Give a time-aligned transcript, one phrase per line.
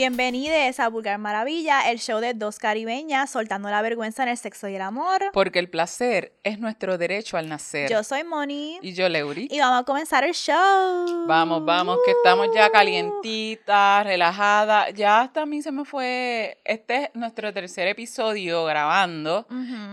[0.00, 4.66] Bienvenidos a Vulgar Maravilla, el show de dos caribeñas soltando la vergüenza en el sexo
[4.66, 5.24] y el amor.
[5.34, 7.90] Porque el placer es nuestro derecho al nacer.
[7.90, 8.78] Yo soy Moni.
[8.80, 9.46] Y yo, Leuri.
[9.50, 11.26] Y vamos a comenzar el show.
[11.26, 14.94] Vamos, vamos, que estamos ya calientitas, relajadas.
[14.94, 16.58] Ya hasta a mí se me fue.
[16.64, 19.46] Este es nuestro tercer episodio grabando.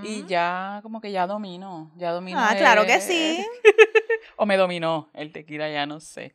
[0.03, 1.91] Y ya, como que ya domino.
[1.97, 2.39] Ya domino.
[2.39, 3.45] Ah, claro que sí.
[4.37, 6.33] o me dominó el tequila, ya no sé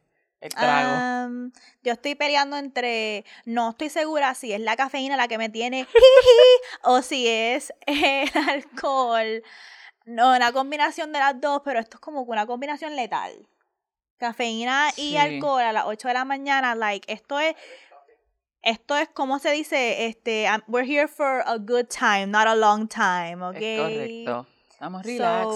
[1.83, 5.87] yo estoy peleando entre, no estoy segura si es la cafeína la que me tiene
[6.83, 9.43] o si es el alcohol.
[10.05, 13.47] No, una combinación de las dos, pero esto es como una combinación letal.
[14.19, 17.57] Cafeína y alcohol a las 8 de la mañana, like, esto es
[18.63, 22.87] esto es como se dice, este, we're here for a good time, not a long
[22.87, 23.55] time, ¿ok?
[23.55, 24.47] correcto.
[24.71, 25.49] Estamos relax.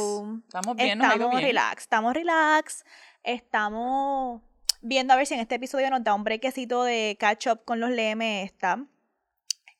[0.46, 2.84] estamos bien, estamos relax, estamos relax,
[3.22, 4.42] estamos
[4.80, 7.80] viendo a ver si en este episodio nos da un brequecito de catch up con
[7.80, 8.84] los LM esta.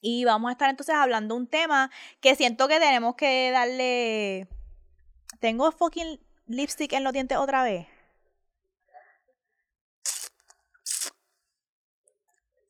[0.00, 4.48] Y vamos a estar entonces hablando un tema que siento que tenemos que darle.
[5.40, 7.86] Tengo fucking lipstick en los dientes otra vez.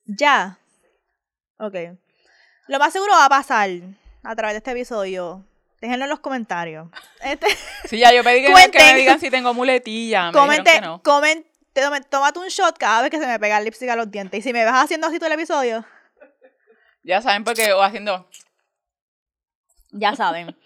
[0.06, 0.58] Ya.
[1.58, 1.74] Ok.
[2.68, 3.70] Lo más seguro va a pasar
[4.22, 5.44] a través de este episodio.
[5.80, 6.88] Déjenlo en los comentarios.
[7.22, 7.46] Este...
[7.88, 10.26] Sí, ya yo pedí que, me digan si tengo muletilla.
[10.26, 11.44] Me comente, que
[11.80, 14.40] no tómate un shot cada vez que se me pega el lipstick a los dientes.
[14.40, 15.84] Y si me vas haciendo así todo el episodio.
[17.02, 18.28] Ya saben por qué, o haciendo.
[19.92, 20.56] Ya saben.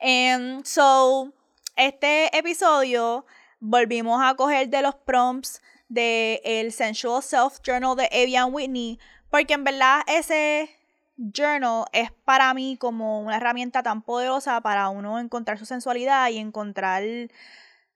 [0.00, 1.32] um, so,
[1.76, 3.26] este episodio
[3.60, 8.98] volvimos a coger de los prompts de el Sensual Self Journal de Avian Whitney.
[9.30, 10.70] Porque en verdad ese
[11.16, 16.38] journal es para mí como una herramienta tan poderosa para uno encontrar su sensualidad y
[16.38, 17.02] encontrar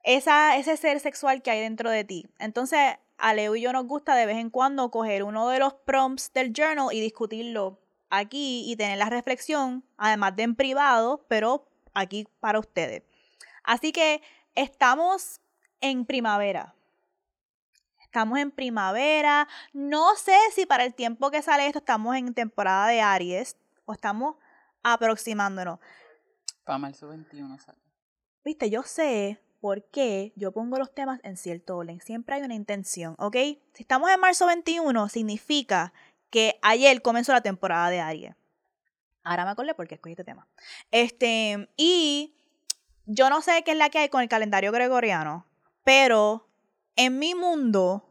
[0.07, 2.27] esa, ese ser sexual que hay dentro de ti.
[2.39, 5.75] Entonces, a Leo y yo nos gusta de vez en cuando coger uno de los
[5.75, 11.69] prompts del journal y discutirlo aquí y tener la reflexión, además de en privado, pero
[11.93, 13.03] aquí para ustedes.
[13.65, 14.22] Así que
[14.55, 15.41] estamos
[15.81, 16.77] en primavera.
[18.00, 19.49] Estamos en primavera.
[19.73, 23.56] No sé si para el tiempo que sale esto estamos en temporada de Aries
[23.87, 24.37] o estamos
[24.84, 25.81] aproximándonos.
[26.65, 27.78] Para marzo 21 sale.
[28.44, 32.00] Viste, yo sé, por qué yo pongo los temas en cierto orden.
[32.00, 33.34] Siempre hay una intención, ¿ok?
[33.72, 35.93] Si estamos en marzo 21, significa
[36.31, 38.37] que ayer comenzó la temporada de Aries.
[39.25, 40.47] Ahora me acordé porque escogí este tema.
[40.93, 42.37] Este, y
[43.06, 45.49] yo no sé qué es la que hay con el calendario gregoriano,
[45.82, 46.49] pero
[46.94, 48.09] en mi mundo,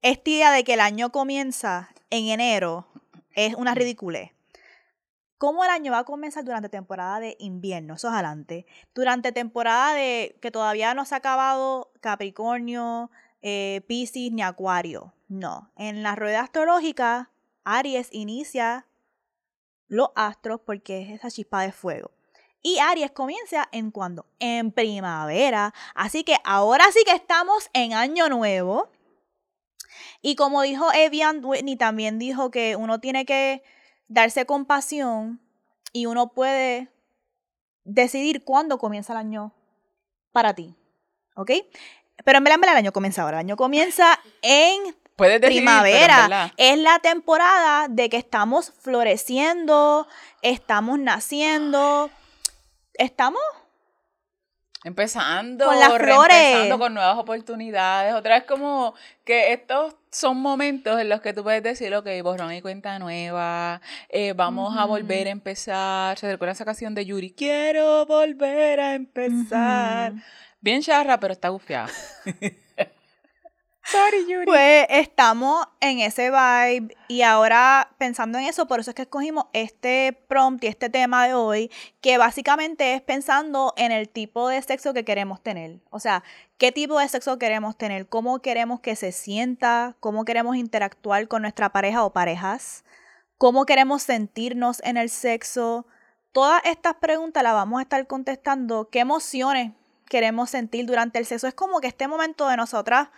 [0.00, 2.88] esta idea de que el año comienza en enero
[3.34, 4.35] es una ridiculez
[5.38, 8.66] cómo el año va a comenzar durante temporada de invierno, eso es adelante.
[8.94, 13.10] Durante temporada de que todavía no se ha acabado Capricornio,
[13.42, 15.12] eh, Pisces ni Acuario.
[15.28, 17.30] No, en la rueda astrológica,
[17.64, 18.86] Aries inicia
[19.88, 22.12] los astros porque es esa chispa de fuego.
[22.62, 24.26] Y Aries comienza en cuando?
[24.40, 25.72] En primavera.
[25.94, 28.88] Así que ahora sí que estamos en año nuevo.
[30.20, 33.62] Y como dijo Evian Whitney, también dijo que uno tiene que
[34.08, 35.40] darse compasión
[35.92, 36.88] y uno puede
[37.84, 39.52] decidir cuándo comienza el año
[40.32, 40.74] para ti.
[41.34, 41.50] ¿Ok?
[42.24, 43.38] Pero en verdad, el año comienza ahora.
[43.38, 46.52] El año comienza en primavera.
[46.56, 50.06] es la temporada de que estamos floreciendo,
[50.42, 52.10] estamos naciendo,
[52.94, 53.40] estamos
[54.84, 56.74] Empezando, con las flores.
[56.78, 58.14] con nuevas oportunidades.
[58.14, 62.50] Otra vez como que estos son momentos en los que tú puedes decir, ok, borrón
[62.54, 66.18] y cuenta nueva, eh, vamos a volver a empezar.
[66.18, 67.32] ¿Se recuerda esa canción de Yuri?
[67.32, 70.14] Quiero volver a empezar.
[70.62, 71.90] Bien charra, pero está gufiada.
[73.84, 74.46] Sorry, Yuri.
[74.46, 79.44] Pues estamos en ese vibe y ahora pensando en eso, por eso es que escogimos
[79.52, 84.60] este prompt y este tema de hoy, que básicamente es pensando en el tipo de
[84.62, 85.78] sexo que queremos tener.
[85.90, 86.24] O sea,
[86.58, 91.42] qué tipo de sexo queremos tener, cómo queremos que se sienta, cómo queremos interactuar con
[91.42, 92.84] nuestra pareja o parejas,
[93.38, 95.86] cómo queremos sentirnos en el sexo.
[96.32, 98.88] Todas estas preguntas las vamos a estar contestando.
[98.90, 99.72] ¿Qué emociones
[100.08, 101.46] queremos sentir durante el sexo?
[101.46, 103.08] Es como que este momento de nosotras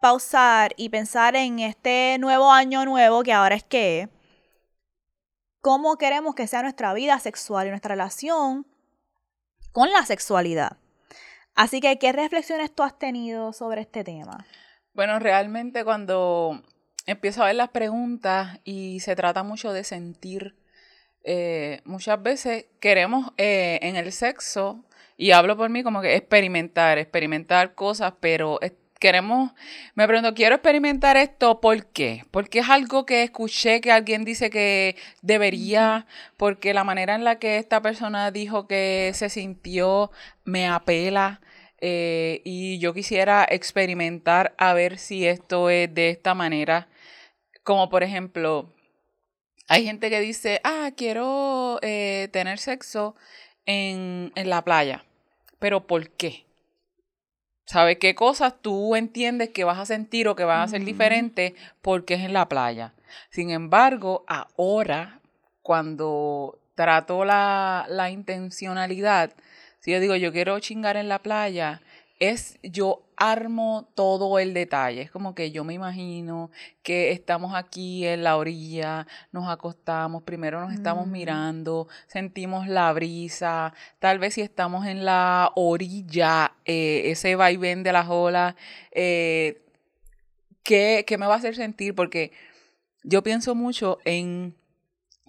[0.00, 4.08] pausar y pensar en este nuevo año nuevo que ahora es que,
[5.60, 8.66] cómo queremos que sea nuestra vida sexual y nuestra relación
[9.72, 10.78] con la sexualidad.
[11.54, 14.46] Así que, ¿qué reflexiones tú has tenido sobre este tema?
[14.94, 16.62] Bueno, realmente cuando
[17.06, 20.56] empiezo a ver las preguntas y se trata mucho de sentir,
[21.24, 24.84] eh, muchas veces queremos eh, en el sexo,
[25.20, 28.58] y hablo por mí como que experimentar, experimentar cosas, pero
[29.00, 29.52] queremos,
[29.94, 32.24] me pregunto, quiero experimentar esto, ¿por qué?
[32.30, 36.06] Porque es algo que escuché que alguien dice que debería,
[36.36, 40.12] porque la manera en la que esta persona dijo que se sintió
[40.44, 41.40] me apela.
[41.82, 46.88] Eh, y yo quisiera experimentar a ver si esto es de esta manera.
[47.64, 48.74] Como por ejemplo,
[49.68, 53.16] hay gente que dice, ah, quiero eh, tener sexo
[53.66, 55.04] en, en la playa.
[55.58, 56.49] Pero ¿por qué?
[57.70, 61.52] ¿Sabes qué cosas tú entiendes que vas a sentir o que van a ser diferentes
[61.82, 62.94] porque es en la playa?
[63.30, 65.20] Sin embargo, ahora,
[65.62, 69.30] cuando trato la, la intencionalidad,
[69.78, 71.80] si yo digo yo quiero chingar en la playa,
[72.20, 75.02] es yo armo todo el detalle.
[75.02, 76.50] Es como que yo me imagino
[76.82, 81.10] que estamos aquí en la orilla, nos acostamos, primero nos estamos mm.
[81.10, 87.92] mirando, sentimos la brisa, tal vez si estamos en la orilla, eh, ese vaivén de
[87.92, 88.54] las olas,
[88.92, 89.62] eh,
[90.62, 91.94] ¿qué, ¿qué me va a hacer sentir?
[91.94, 92.32] Porque
[93.02, 94.56] yo pienso mucho en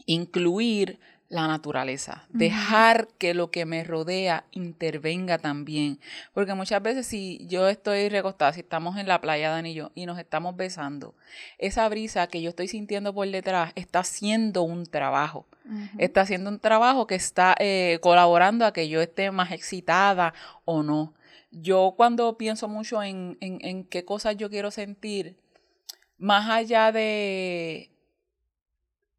[0.05, 0.99] incluir
[1.31, 5.98] la naturaleza, dejar que lo que me rodea intervenga también.
[6.33, 9.92] Porque muchas veces si yo estoy recostada, si estamos en la playa, Dani y yo,
[9.95, 11.16] y nos estamos besando,
[11.57, 15.48] esa brisa que yo estoy sintiendo por detrás está haciendo un trabajo.
[15.98, 20.34] Está haciendo un trabajo que está eh, colaborando a que yo esté más excitada
[20.66, 21.13] o no.
[21.51, 25.38] Yo cuando pienso mucho en, en qué cosas yo quiero sentir,
[26.18, 27.90] más allá de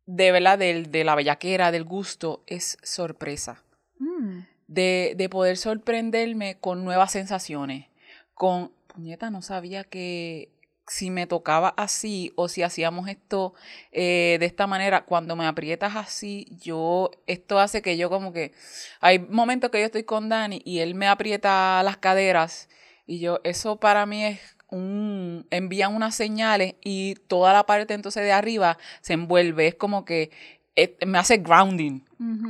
[0.06, 3.62] de verdad, de, de la bellaquera, del gusto, es sorpresa.
[3.99, 4.40] Mm.
[4.66, 7.87] De, de, poder sorprenderme con nuevas sensaciones.
[8.34, 10.50] Con, puñeta, no sabía que
[10.87, 13.54] si me tocaba así o si hacíamos esto
[13.93, 18.52] eh, de esta manera, cuando me aprietas así, yo, esto hace que yo como que,
[19.00, 22.69] hay momentos que yo estoy con Dani y él me aprieta las caderas
[23.06, 24.40] y yo, eso para mí es
[24.72, 29.69] un, envían unas señales y toda la parte entonces de arriba se envuelve.
[29.69, 30.30] Es como que
[30.74, 32.00] eh, me hace grounding.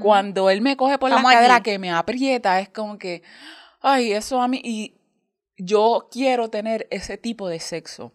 [0.01, 3.23] Cuando él me coge por la cadera que me aprieta, es como que,
[3.81, 4.61] ay, eso a mí.
[4.63, 4.95] Y
[5.57, 8.13] yo quiero tener ese tipo de sexo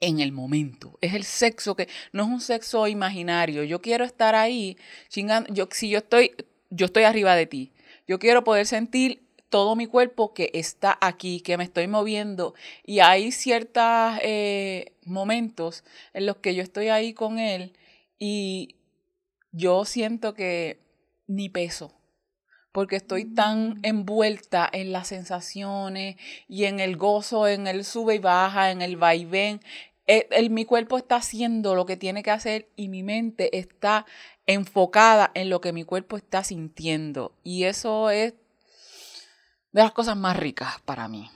[0.00, 0.98] en el momento.
[1.00, 3.62] Es el sexo que no es un sexo imaginario.
[3.64, 4.76] Yo quiero estar ahí
[5.08, 5.52] chingando.
[5.52, 6.32] Yo, si yo estoy,
[6.70, 7.72] yo estoy arriba de ti.
[8.08, 9.21] Yo quiero poder sentir
[9.52, 12.54] todo mi cuerpo que está aquí, que me estoy moviendo.
[12.86, 15.84] Y hay ciertos eh, momentos
[16.14, 17.74] en los que yo estoy ahí con él
[18.18, 18.76] y
[19.52, 20.80] yo siento que
[21.26, 21.92] ni peso,
[22.72, 23.80] porque estoy tan mm.
[23.82, 26.16] envuelta en las sensaciones
[26.48, 29.60] y en el gozo, en el sube y baja, en el vaivén.
[30.06, 34.06] E, mi cuerpo está haciendo lo que tiene que hacer y mi mente está
[34.46, 37.34] enfocada en lo que mi cuerpo está sintiendo.
[37.44, 38.32] Y eso es
[39.72, 41.30] de las cosas más ricas para mí.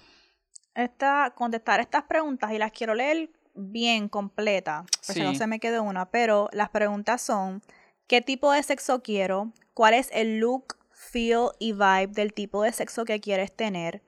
[0.75, 5.81] Esta, contestar estas preguntas y las quiero leer bien completa, porque no se me quede
[5.81, 7.63] una, pero las preguntas son,
[8.07, 9.53] ¿qué tipo de sexo quiero?
[9.73, 14.03] ¿Cuál es el look, feel y vibe del tipo de sexo que quieres tener?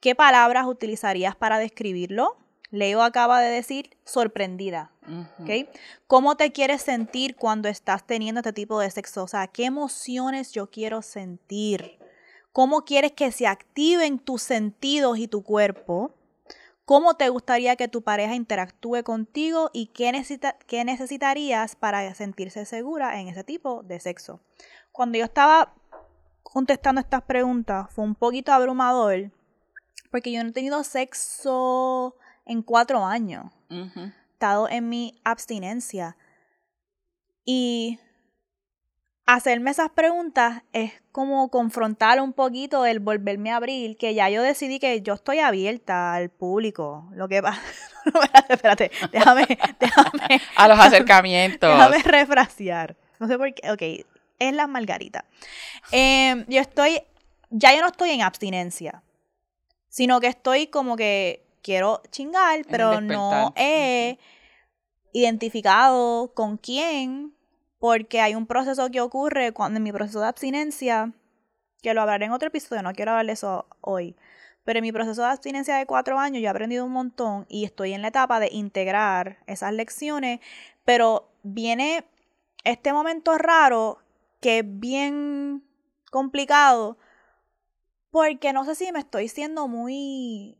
[0.00, 2.36] ¿Qué palabras utilizarías para describirlo?
[2.70, 4.92] Leo acaba de decir sorprendida.
[6.06, 9.24] ¿Cómo te quieres sentir cuando estás teniendo este tipo de sexo?
[9.24, 11.97] O sea, ¿qué emociones yo quiero sentir?
[12.52, 16.14] Cómo quieres que se activen tus sentidos y tu cuerpo,
[16.84, 20.12] cómo te gustaría que tu pareja interactúe contigo y qué,
[20.66, 24.40] qué necesitarías para sentirse segura en ese tipo de sexo.
[24.92, 25.74] Cuando yo estaba
[26.42, 29.30] contestando estas preguntas fue un poquito abrumador
[30.10, 33.52] porque yo no he tenido sexo en cuatro años.
[33.68, 36.16] He estado en mi abstinencia.
[37.44, 37.98] Y
[39.28, 44.42] hacerme esas preguntas es como confrontar un poquito el volverme a abrir, que ya yo
[44.42, 47.06] decidí que yo estoy abierta al público.
[47.12, 47.60] Lo que pasa.
[48.48, 49.46] espérate, espérate, déjame,
[49.80, 50.40] déjame.
[50.56, 51.70] A los acercamientos.
[51.76, 52.96] Déjame refrasear.
[53.18, 53.70] No sé por qué.
[53.70, 54.06] Ok,
[54.38, 55.26] es la margarita.
[55.92, 57.02] Em, yo estoy.
[57.50, 59.02] Ya yo no estoy en abstinencia.
[59.90, 64.18] Sino que estoy como que quiero chingar, pero no he
[65.12, 67.34] identificado con quién
[67.78, 71.12] porque hay un proceso que ocurre cuando en mi proceso de abstinencia,
[71.82, 74.16] que lo hablaré en otro episodio, no quiero hablar de eso hoy,
[74.64, 77.64] pero en mi proceso de abstinencia de cuatro años yo he aprendido un montón y
[77.64, 80.40] estoy en la etapa de integrar esas lecciones,
[80.84, 82.04] pero viene
[82.64, 83.98] este momento raro
[84.40, 85.62] que es bien
[86.10, 86.98] complicado
[88.10, 90.56] porque no sé si me estoy siendo muy...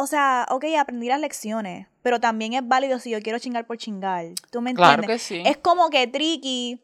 [0.00, 3.78] O sea, ok, aprendí las lecciones, pero también es válido si yo quiero chingar por
[3.78, 4.26] chingar.
[4.52, 4.96] ¿Tú me entiendes?
[4.96, 5.42] Claro que sí.
[5.44, 6.80] Es como que tricky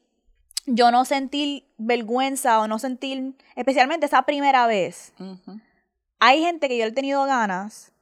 [0.66, 5.12] yo no sentir vergüenza o no sentir, especialmente esa primera vez.
[6.18, 7.92] Hay gente que yo he tenido ganas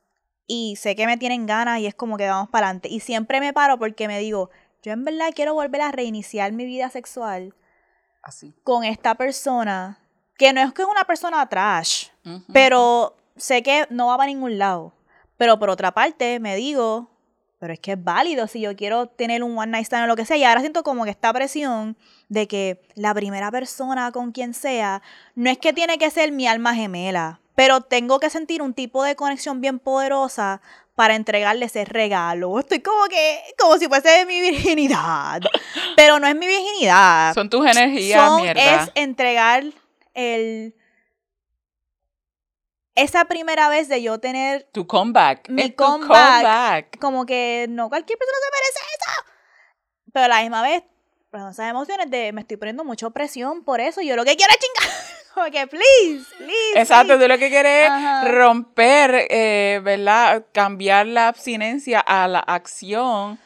[0.47, 2.89] y sé que me tienen ganas y es como que vamos para adelante.
[2.89, 4.49] Y siempre me paro porque me digo,
[4.83, 7.55] yo en verdad quiero volver a reiniciar mi vida sexual
[8.23, 8.55] Así.
[8.65, 9.99] con esta persona,
[10.39, 12.07] que no es que es una persona trash,
[12.51, 14.95] pero sé que no va para ningún lado.
[15.43, 17.11] Pero por otra parte, me digo,
[17.59, 20.15] pero es que es válido si yo quiero tener un one night stand o lo
[20.15, 20.37] que sea.
[20.37, 21.97] Y ahora siento como que esta presión
[22.29, 25.03] de que la primera persona con quien sea,
[25.35, 29.03] no es que tiene que ser mi alma gemela, pero tengo que sentir un tipo
[29.03, 30.61] de conexión bien poderosa
[30.95, 32.61] para entregarle ese regalo.
[32.61, 35.41] Estoy como que, como si fuese mi virginidad.
[35.97, 37.35] Pero no es mi virginidad.
[37.35, 38.85] Son tus energías, Son- mierda.
[38.85, 39.65] Es entregar
[40.15, 40.77] el...
[42.95, 45.49] Esa primera vez de yo tener Tu comeback.
[45.49, 46.43] Mi es tu comeback.
[46.43, 46.99] comeback.
[46.99, 49.33] como que no cualquier persona se merece eso.
[50.13, 50.83] Pero a la misma vez,
[51.31, 54.03] pues, esas emociones de me estoy poniendo mucha presión por eso.
[54.03, 54.97] Yo lo que quiero es chingar.
[55.35, 56.79] Como que, please, please.
[56.79, 57.23] Exacto, please.
[57.23, 58.27] tú lo que quieres Ajá.
[58.29, 60.45] es romper, eh, ¿verdad?
[60.53, 63.39] Cambiar la abstinencia a la acción.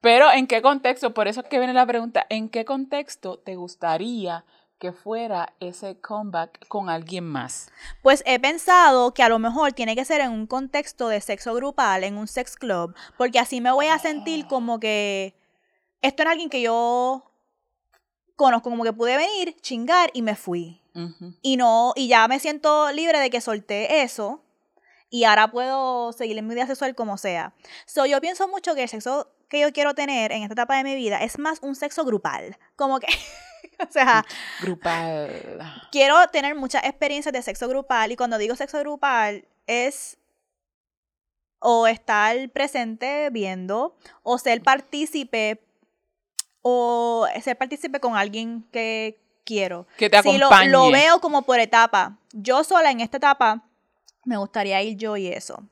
[0.00, 1.12] Pero ¿en qué contexto?
[1.12, 4.44] Por eso es que viene la pregunta, ¿en qué contexto te gustaría
[4.78, 7.70] que fuera ese comeback con alguien más?
[8.02, 11.54] Pues he pensado que a lo mejor tiene que ser en un contexto de sexo
[11.54, 15.34] grupal, en un sex club, porque así me voy a sentir como que
[16.02, 17.30] esto era alguien que yo
[18.36, 20.80] conozco, como que pude venir, chingar y me fui.
[21.42, 24.44] Y no, y ya me siento libre de que solté eso
[25.10, 27.52] y ahora puedo seguir en mi vida sexual como sea.
[27.86, 30.84] So, yo pienso mucho que el sexo que yo quiero tener en esta etapa de
[30.84, 32.58] mi vida es más un sexo grupal.
[32.74, 33.06] Como que,
[33.88, 34.24] o sea,
[34.60, 35.80] Grupal.
[35.92, 40.16] quiero tener muchas experiencias de sexo grupal y cuando digo sexo grupal es
[41.60, 45.62] o estar presente viendo o ser partícipe
[46.62, 49.86] o ser partícipe con alguien que quiero.
[49.98, 50.70] Que te Sí, lo, acompañe.
[50.70, 52.18] lo veo como por etapa.
[52.32, 53.64] Yo sola en esta etapa
[54.24, 55.62] me gustaría ir yo y eso.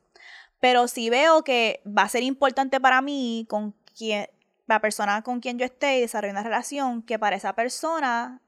[0.61, 4.28] Pero si veo que va a ser importante para mí con quien
[4.73, 8.41] la persona con quien yo esté y desarrolle una relación, que para esa persona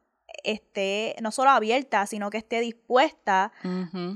[0.43, 3.53] esté no solo abierta, sino que esté dispuesta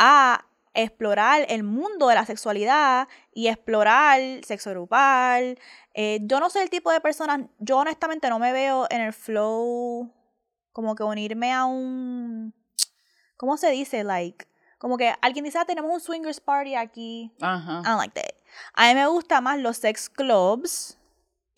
[0.00, 5.58] a explorar el mundo de la sexualidad y explorar sexo grupal.
[5.94, 9.12] Eh, yo no soy el tipo de persona, yo honestamente no me veo en el
[9.12, 10.12] flow
[10.72, 12.54] como que unirme a un,
[13.36, 14.04] ¿cómo se dice?
[14.04, 14.46] Like,
[14.78, 17.32] como que alguien dice, ah, tenemos un swingers party aquí.
[17.84, 18.34] I don't like that.
[18.74, 20.97] A mí me gustan más los sex clubs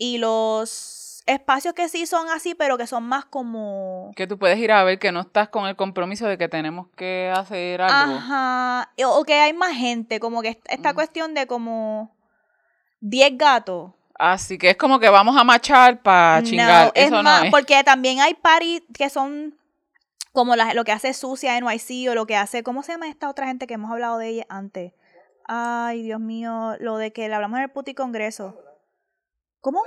[0.00, 4.10] y los espacios que sí son así, pero que son más como...
[4.16, 6.88] Que tú puedes ir a ver que no estás con el compromiso de que tenemos
[6.96, 8.14] que hacer algo.
[8.16, 8.90] Ajá.
[9.06, 10.94] O que hay más gente, como que est- esta Mm.
[10.94, 12.16] cuestión de como
[13.00, 13.92] 10 gatos.
[14.18, 16.86] Así que es como que vamos a machar para chingar.
[16.86, 17.50] No, es Eso más, no es.
[17.50, 19.54] porque también hay parties que son
[20.32, 23.28] como la- lo que hace Sucia NYC o lo que hace, ¿cómo se llama esta
[23.28, 24.94] otra gente que hemos hablado de ella antes?
[25.46, 28.56] Ay, Dios mío, lo de que le hablamos en el puti congreso.
[29.60, 29.82] ¿Cómo?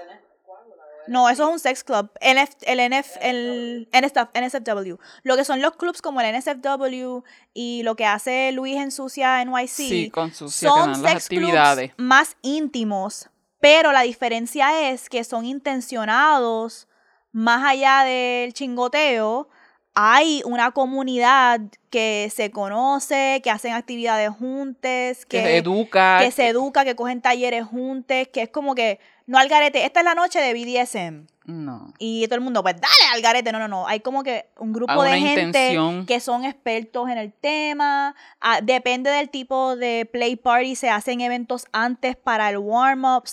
[1.07, 2.09] No, eso es un sex club.
[2.21, 4.95] NF, el NF, el NSF, NSFW.
[5.23, 9.43] Lo que son los clubs como el NSFW y lo que hace Luis en Sucia
[9.43, 11.91] NYC Sí, con sus siete son las sex clubs actividades.
[11.97, 16.87] más íntimos, pero la diferencia es que son intencionados
[17.33, 19.49] más allá del chingoteo.
[19.95, 26.19] Hay una comunidad que se conoce, que hacen actividades juntas, Que que, se educa.
[26.21, 30.01] que se educa, que cogen talleres juntos, que es como que, no al garete, esta
[30.01, 31.27] es la noche de BDSM.
[31.45, 31.93] No.
[31.99, 33.51] Y todo el mundo, pues dale al garete.
[33.51, 33.87] No, no, no.
[33.87, 36.05] Hay como que un grupo de gente intención.
[36.05, 38.15] que son expertos en el tema.
[38.39, 40.75] Ah, depende del tipo de play party.
[40.75, 43.23] Se hacen eventos antes para el warm-up.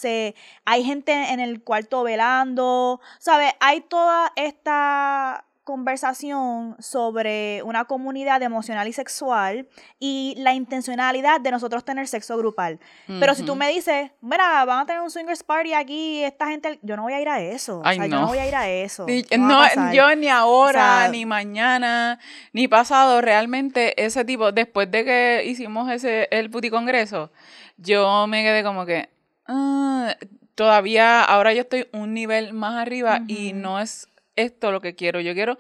[0.65, 3.01] Hay gente en el cuarto velando.
[3.19, 3.53] ¿Sabes?
[3.61, 11.85] Hay toda esta conversación sobre una comunidad emocional y sexual y la intencionalidad de nosotros
[11.85, 12.79] tener sexo grupal.
[13.07, 16.79] Pero si tú me dices, mira, van a tener un swingers party aquí, esta gente,
[16.83, 17.83] yo no voy a ir a eso.
[17.85, 18.21] Ay, o sea, yo no.
[18.23, 19.07] no voy a ir a eso.
[19.07, 22.19] Sí, No no, a yo ni ahora, O sea- ni mañana,
[22.53, 27.31] ni pasado, realmente ese tipo, después de que hicimos ese, el puti congreso,
[27.77, 29.09] yo me quedé como que,
[29.47, 30.15] ah,
[30.55, 34.07] todavía, ahora yo estoy un nivel más arriba y no es
[34.37, 35.59] esto lo que quiero, yo quiero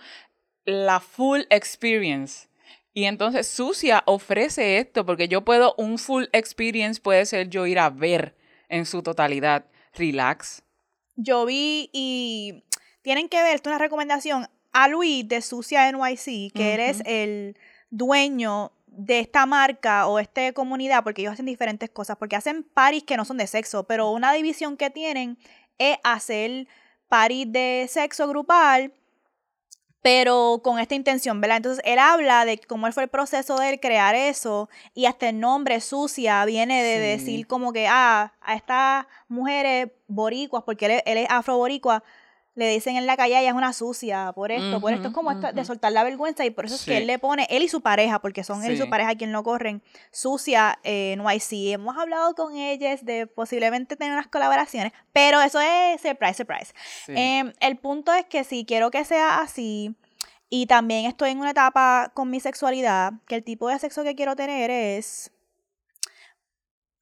[0.64, 2.48] la full experience.
[2.92, 7.78] Y entonces Sucia ofrece esto, porque yo puedo, un full experience puede ser yo ir
[7.78, 8.36] a ver
[8.68, 10.62] en su totalidad, relax.
[11.16, 12.64] Yo vi y
[13.02, 17.56] tienen que ver, una recomendación, a Luis de Sucia NYC, que eres el
[17.90, 23.04] dueño de esta marca o esta comunidad, porque ellos hacen diferentes cosas, porque hacen paris
[23.04, 25.38] que no son de sexo, pero una división que tienen
[25.78, 26.66] es hacer
[27.10, 28.94] paris de sexo grupal
[30.02, 31.58] pero con esta intención, ¿verdad?
[31.58, 35.28] Entonces él habla de cómo él fue el proceso de él crear eso y hasta
[35.28, 41.02] el nombre sucia viene de decir como que, ah, a estas mujeres boricuas, porque él,
[41.04, 42.02] él es afro-boricua,
[42.60, 45.34] le dicen en la calle, ella es una sucia por esto, por esto es como
[45.34, 47.80] de soltar la vergüenza y por eso es que él le pone, él y su
[47.80, 51.72] pareja, porque son él y su pareja quien lo corren, sucia en YC.
[51.72, 56.74] Hemos hablado con ellas de posiblemente tener unas colaboraciones, pero eso es surprise, surprise.
[57.08, 59.96] Em, el punto es que si quiero que sea así,
[60.50, 64.14] y también estoy en una etapa con mi sexualidad, que el tipo de sexo que
[64.14, 65.32] quiero tener es...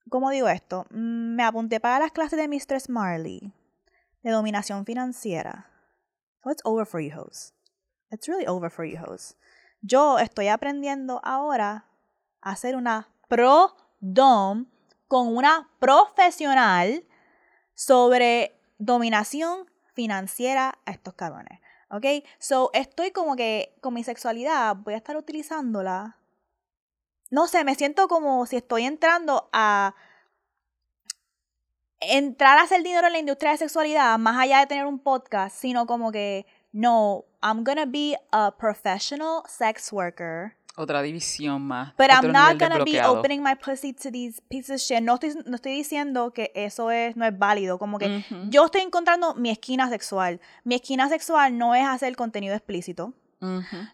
[0.08, 0.86] ¿Cómo digo esto?
[0.90, 3.52] Mm, me apunté para las clases de Mistress Marley
[4.32, 5.70] dominación financiera.
[6.42, 7.52] So it's over for you hoes.
[8.10, 9.36] It's really over for you hoes.
[9.80, 11.86] Yo estoy aprendiendo ahora
[12.40, 14.66] a ser una pro dom
[15.06, 17.04] con una profesional
[17.74, 21.60] sobre dominación financiera a estos cabrones.
[21.90, 22.04] ¿Ok?
[22.38, 26.18] So, estoy como que con mi sexualidad voy a estar utilizándola.
[27.30, 29.94] No sé, me siento como si estoy entrando a
[32.00, 35.56] entrar a hacer dinero en la industria de sexualidad, más allá de tener un podcast,
[35.56, 40.54] sino como que, no, I'm gonna be a professional sex worker.
[40.76, 41.92] Otra división más.
[41.96, 45.02] But I'm not gonna be opening my pussy to these pieces of shit.
[45.02, 47.80] No estoy, no estoy diciendo que eso es, no es válido.
[47.80, 50.40] Como que yo estoy encontrando mi esquina sexual.
[50.62, 53.12] Mi esquina sexual no es hacer contenido explícito.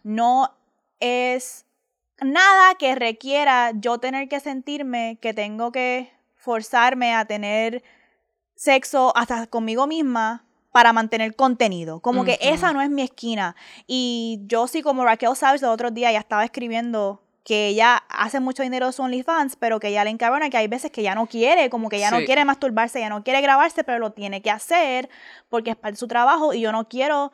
[0.02, 0.54] No
[1.00, 1.64] es
[2.20, 6.12] nada que requiera yo tener que sentirme que tengo que
[6.44, 7.82] forzarme a tener
[8.54, 12.00] sexo hasta conmigo misma para mantener contenido.
[12.00, 13.56] Como que esa no es mi esquina.
[13.86, 18.40] Y yo sí, como Raquel Sabes, el otro día ya estaba escribiendo que ella hace
[18.40, 21.26] mucho dinero su OnlyFans, pero que ella le encabrona que hay veces que ya no
[21.26, 24.50] quiere, como que ya no quiere masturbarse, ya no quiere grabarse, pero lo tiene que
[24.50, 25.08] hacer
[25.48, 27.32] porque es parte de su trabajo y yo no quiero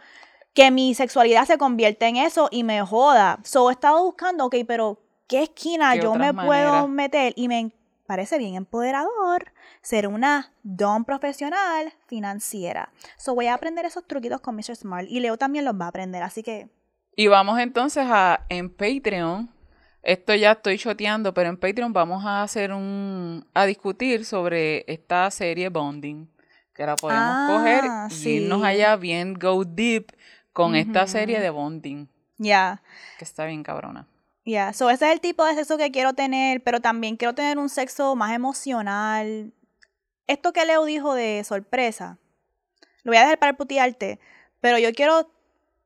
[0.53, 3.39] que mi sexualidad se convierta en eso y me joda.
[3.45, 7.33] So he estado buscando, ok, pero ¿qué esquina yo me puedo meter?
[7.37, 7.71] Y me
[8.11, 9.53] parece bien empoderador
[9.83, 12.93] ser una don profesional financiera.
[13.17, 14.75] So voy a aprender esos truquitos con Mr.
[14.75, 16.69] Smart y Leo también los va a aprender, así que...
[17.15, 19.49] Y vamos entonces a en Patreon.
[20.03, 25.31] Esto ya estoy choteando, pero en Patreon vamos a hacer un a discutir sobre esta
[25.31, 26.29] serie Bonding,
[26.75, 30.11] que la podemos ah, coger y irnos allá bien go deep
[30.53, 32.09] con esta serie de Bonding.
[32.39, 32.83] Ya.
[33.19, 34.09] Que está bien cabrona.
[34.45, 37.59] Ya, so ese es el tipo de sexo que quiero tener, pero también quiero tener
[37.59, 39.53] un sexo más emocional.
[40.27, 42.19] Esto que Leo dijo de sorpresa,
[43.03, 44.19] lo voy a dejar para putearte,
[44.61, 45.31] pero yo quiero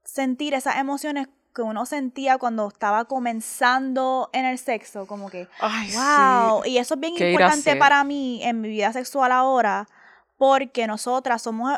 [0.05, 6.65] sentir esas emociones que uno sentía cuando estaba comenzando en el sexo, como que, wow,
[6.65, 9.89] y eso es bien importante para mí en mi vida sexual ahora,
[10.37, 11.73] porque nosotras somos,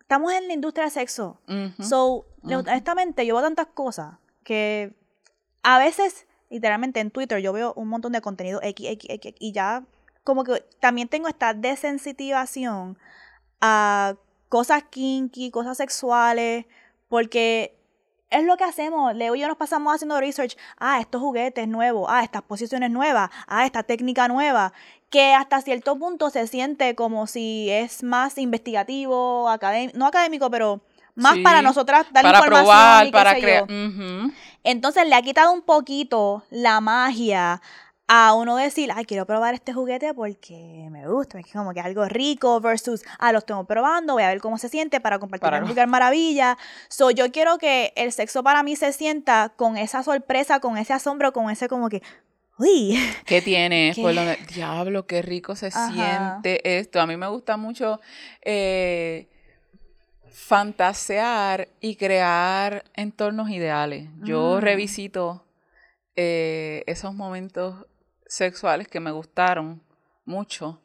[0.00, 1.40] estamos en la industria del sexo.
[1.80, 4.96] So, honestamente, yo veo tantas cosas que
[5.70, 9.52] a veces, literalmente en Twitter, yo veo un montón de contenido X, X, X, y
[9.52, 9.84] ya
[10.24, 12.96] como que también tengo esta desensitivación
[13.60, 14.14] a
[14.48, 16.64] cosas kinky, cosas sexuales,
[17.10, 17.78] porque
[18.30, 19.14] es lo que hacemos.
[19.14, 20.56] Leo y yo nos pasamos haciendo research.
[20.78, 22.06] Ah, estos juguetes nuevos.
[22.08, 23.28] Ah, estas posiciones nuevas.
[23.46, 24.72] Ah, esta técnica nueva.
[25.10, 30.80] Que hasta cierto punto se siente como si es más investigativo, académico, no académico, pero
[31.18, 33.66] más para nosotras dar para información probar, para crear.
[34.64, 37.60] Entonces le ha quitado un poquito la magia
[38.10, 42.06] a uno decir, ay, quiero probar este juguete porque me gusta, es como que algo
[42.06, 45.68] rico versus, ah, lo estoy probando, voy a ver cómo se siente para compartir un
[45.68, 46.56] lugar maravilla.
[46.88, 50.94] So, yo quiero que el sexo para mí se sienta con esa sorpresa, con ese
[50.94, 52.02] asombro, con ese como que,
[52.58, 52.98] uy.
[53.26, 53.92] ¿Qué tiene?
[53.96, 57.02] Lo diablo, qué rico se siente esto.
[57.02, 58.00] A mí me gusta mucho
[58.40, 59.28] eh,
[60.32, 64.08] fantasear y crear entornos ideales.
[64.22, 64.60] Yo mm.
[64.60, 65.44] revisito
[66.16, 67.86] eh, esos momentos
[68.26, 69.82] sexuales que me gustaron
[70.24, 70.80] mucho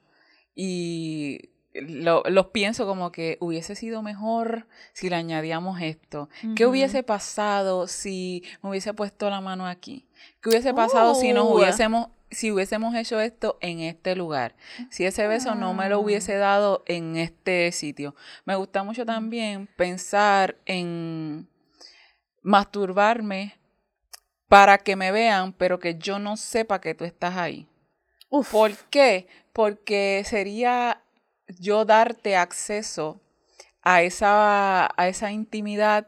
[0.56, 6.30] y los pienso como que hubiese sido mejor si le añadíamos esto.
[6.56, 10.06] ¿Qué hubiese pasado si me hubiese puesto la mano aquí?
[10.44, 11.54] ¿Qué hubiese pasado si nos uh.
[11.56, 14.56] hubiésemos si hubiésemos hecho esto en este lugar,
[14.90, 18.16] si ese beso no me lo hubiese dado en este sitio.
[18.44, 21.48] Me gusta mucho también pensar en
[22.42, 23.56] masturbarme
[24.48, 27.68] para que me vean, pero que yo no sepa que tú estás ahí.
[28.52, 29.28] ¿Por qué?
[29.54, 31.04] Porque sería
[31.60, 33.22] yo darte acceso
[33.84, 36.08] a esa, a esa intimidad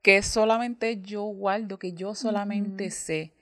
[0.00, 3.34] que solamente yo guardo, que yo solamente sé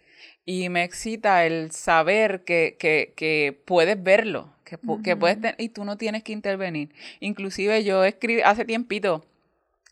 [0.47, 5.85] y me excita el saber que, que, que puedes verlo, que, que puedes y tú
[5.85, 6.95] no tienes que intervenir.
[7.19, 9.25] Inclusive yo escribí hace tiempito,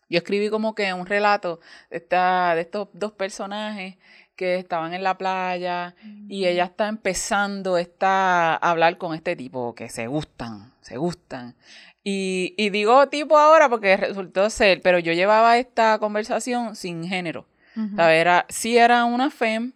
[0.09, 3.97] Yo escribí como que un relato de, esta, de estos dos personajes
[4.35, 5.95] que estaban en la playa
[6.29, 11.55] y ella está empezando está a hablar con este tipo que se gustan, se gustan.
[12.03, 17.45] Y, y digo tipo ahora porque resultó ser, pero yo llevaba esta conversación sin género.
[17.97, 19.73] era, sí era una fem,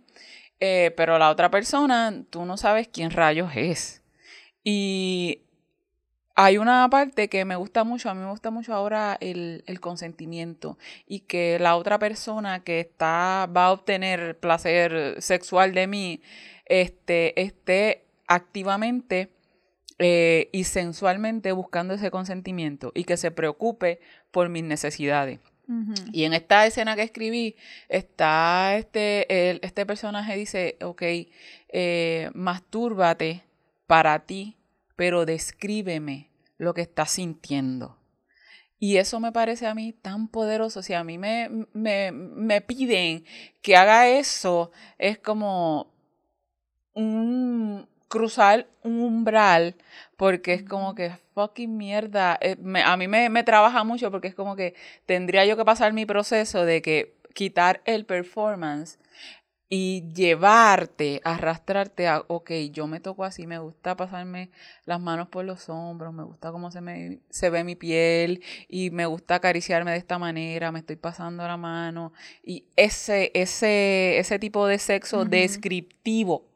[0.60, 4.02] eh, pero la otra persona, tú no sabes quién rayos es.
[4.64, 5.44] Y
[6.42, 10.78] hay una parte que me gusta mucho, a mí me gusta mucho ahora el, consentimiento
[11.06, 16.22] y que la otra persona que está, va a obtener placer sexual de mí,
[16.66, 19.34] este, esté activamente
[19.98, 24.00] eh, y sensualmente buscando ese consentimiento y que se preocupe
[24.32, 25.40] por mis necesidades.
[26.12, 27.56] Y en esta escena que escribí,
[27.90, 31.04] está este, este personaje dice, ok,
[31.68, 33.44] eh, mastúrbate
[33.86, 34.58] para ti,
[34.96, 38.00] pero descríbeme lo que estás sintiendo.
[38.80, 40.82] Y eso me parece a mí tan poderoso.
[40.82, 43.26] Si a mí me, me, me piden
[43.62, 45.94] que haga eso, es como
[46.94, 49.76] un, cruzar un umbral
[50.18, 52.38] porque es como que fucking mierda.
[52.42, 55.94] Eh, a mí me, me, trabaja mucho porque es como que tendría yo que pasar
[55.94, 59.00] mi proceso de que quitar el performance
[59.72, 64.50] y llevarte, arrastrarte a, ok, yo me toco así, me gusta pasarme
[64.86, 68.90] las manos por los hombros, me gusta cómo se, me, se ve mi piel y
[68.90, 74.40] me gusta acariciarme de esta manera, me estoy pasando la mano y ese, ese, ese
[74.40, 76.49] tipo de sexo descriptivo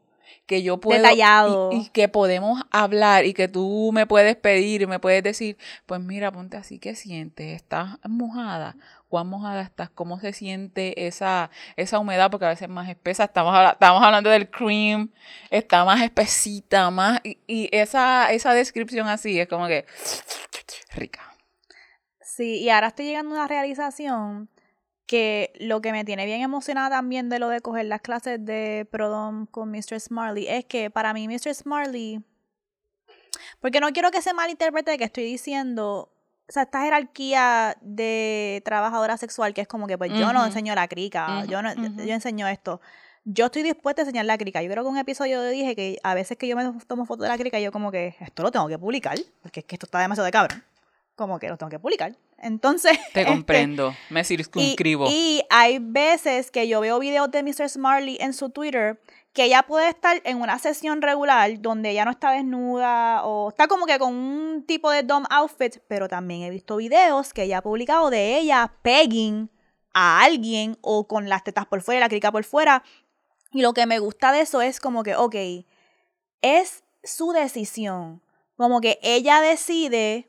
[0.46, 1.70] que yo puedo Detallado.
[1.72, 6.00] Y, que podemos hablar y que tú me puedes pedir y me puedes decir, pues
[6.00, 7.54] mira, ponte así, ¿qué sientes?
[7.54, 8.76] ¿Estás mojada?
[9.08, 9.90] ¿Cuán mojada estás?
[9.90, 12.30] ¿Cómo se siente esa, esa humedad?
[12.30, 15.10] Porque a veces es más espesa, estamos, estamos hablando del cream,
[15.50, 19.86] está más espesita, más, y, y esa, esa descripción así es como que
[20.94, 21.34] rica.
[22.20, 24.48] Sí, y ahora estoy llegando a una realización
[25.06, 28.86] que lo que me tiene bien emocionada también de lo de coger las clases de
[28.90, 30.00] Prodom con Mr.
[30.00, 31.54] Smarley es que para mí Mr.
[31.54, 32.22] Smarley,
[33.60, 36.10] porque no quiero que se malinterprete que estoy diciendo,
[36.48, 40.74] o sea, esta jerarquía de trabajadora sexual que es como que pues yo no enseño
[40.74, 42.80] la crica, yo, no, yo enseño esto.
[43.26, 44.60] Yo estoy dispuesta a enseñar la crica.
[44.60, 47.28] Yo creo que un episodio dije que a veces que yo me tomo fotos de
[47.30, 49.98] la crica, yo como que esto lo tengo que publicar, porque es que esto está
[49.98, 50.62] demasiado de cabrón.
[51.16, 52.14] Como que lo tengo que publicar.
[52.44, 52.98] Entonces.
[53.12, 55.06] Te este, comprendo, me circunscribo.
[55.10, 57.68] Y, hay veces que yo veo videos de Mr.
[57.68, 59.00] Smarley en su Twitter
[59.32, 63.66] que ella puede estar en una sesión regular donde ella no está desnuda o está
[63.66, 67.58] como que con un tipo de dumb outfit, pero también he visto videos que ella
[67.58, 69.50] ha publicado de ella pegging
[69.92, 72.84] a alguien o con las tetas por fuera, la crica por fuera.
[73.50, 75.34] Y lo que me gusta de eso es como que, ok,
[76.42, 78.22] es su decisión.
[78.56, 80.28] Como que ella decide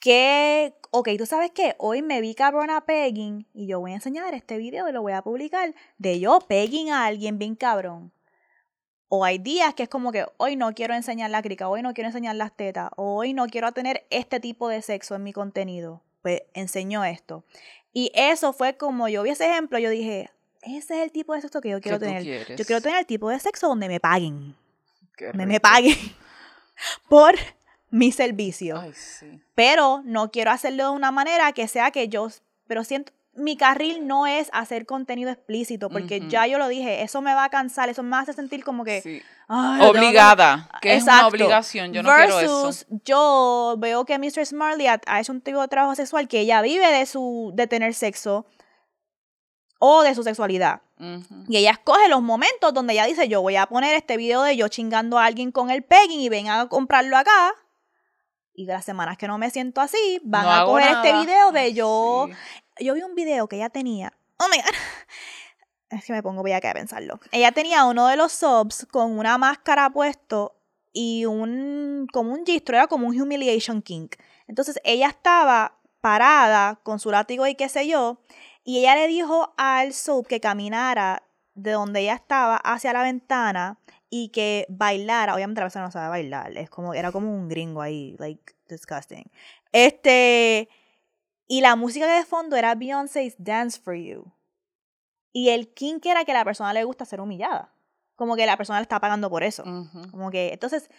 [0.00, 4.34] que, ok, tú sabes qué, hoy me vi cabrona pegging y yo voy a enseñar
[4.34, 8.12] este video y lo voy a publicar de yo pegging a alguien bien cabrón.
[9.08, 11.94] O hay días que es como que hoy no quiero enseñar la crica, hoy no
[11.94, 16.02] quiero enseñar las tetas, hoy no quiero tener este tipo de sexo en mi contenido.
[16.20, 17.44] Pues enseño esto.
[17.92, 20.30] Y eso fue como yo vi ese ejemplo, yo dije,
[20.62, 22.22] ese es el tipo de sexo que yo quiero tener.
[22.56, 24.54] Yo quiero tener el tipo de sexo donde me paguen.
[25.18, 25.96] donde me paguen
[27.08, 27.34] por
[27.90, 28.82] mi servicio.
[29.54, 32.28] Pero no quiero hacerlo de una manera que sea que yo,
[32.66, 37.22] pero siento, mi carril no es hacer contenido explícito, porque ya yo lo dije, eso
[37.22, 39.22] me va a cansar, eso me hace sentir como que...
[39.48, 42.86] Obligada, que, es una obligación, yo no quiero eso.
[43.04, 44.44] yo veo que Mr.
[44.44, 47.94] Smarley ha, hecho un tipo de trabajo sexual que ella vive de, su, de tener
[47.94, 48.44] sexo
[49.78, 50.82] o de su sexualidad.
[51.48, 54.56] Y ella escoge los momentos donde ella dice, yo voy a poner este video de
[54.56, 57.54] yo chingando a alguien con el pegging y ven a comprarlo acá
[58.58, 61.72] y de las semanas que no me siento así, van a coger este video de
[61.74, 62.28] yo.
[62.80, 64.12] Yo vi un video que ella tenía.
[64.38, 64.74] Oh my god.
[65.90, 67.18] Es que me pongo voy a a pensarlo.
[67.32, 70.56] Ella tenía uno de los subs con una máscara puesto
[70.92, 74.08] y un como un gistro, era como un humiliation king.
[74.48, 78.20] Entonces ella estaba parada con su látigo y qué sé yo,
[78.64, 81.22] y ella le dijo al sub que caminara
[81.54, 83.78] de donde ella estaba hacia la ventana
[84.10, 87.82] y que bailara, obviamente la persona no sabe bailar, es como, era como un gringo
[87.82, 89.30] ahí, like, disgusting.
[89.72, 90.68] Este,
[91.46, 94.32] y la música de fondo era Beyoncé's Dance for You.
[95.32, 97.72] Y el kink era que a la persona le gusta ser humillada.
[98.16, 99.62] Como que la persona le está pagando por eso.
[100.10, 100.90] Como que, entonces,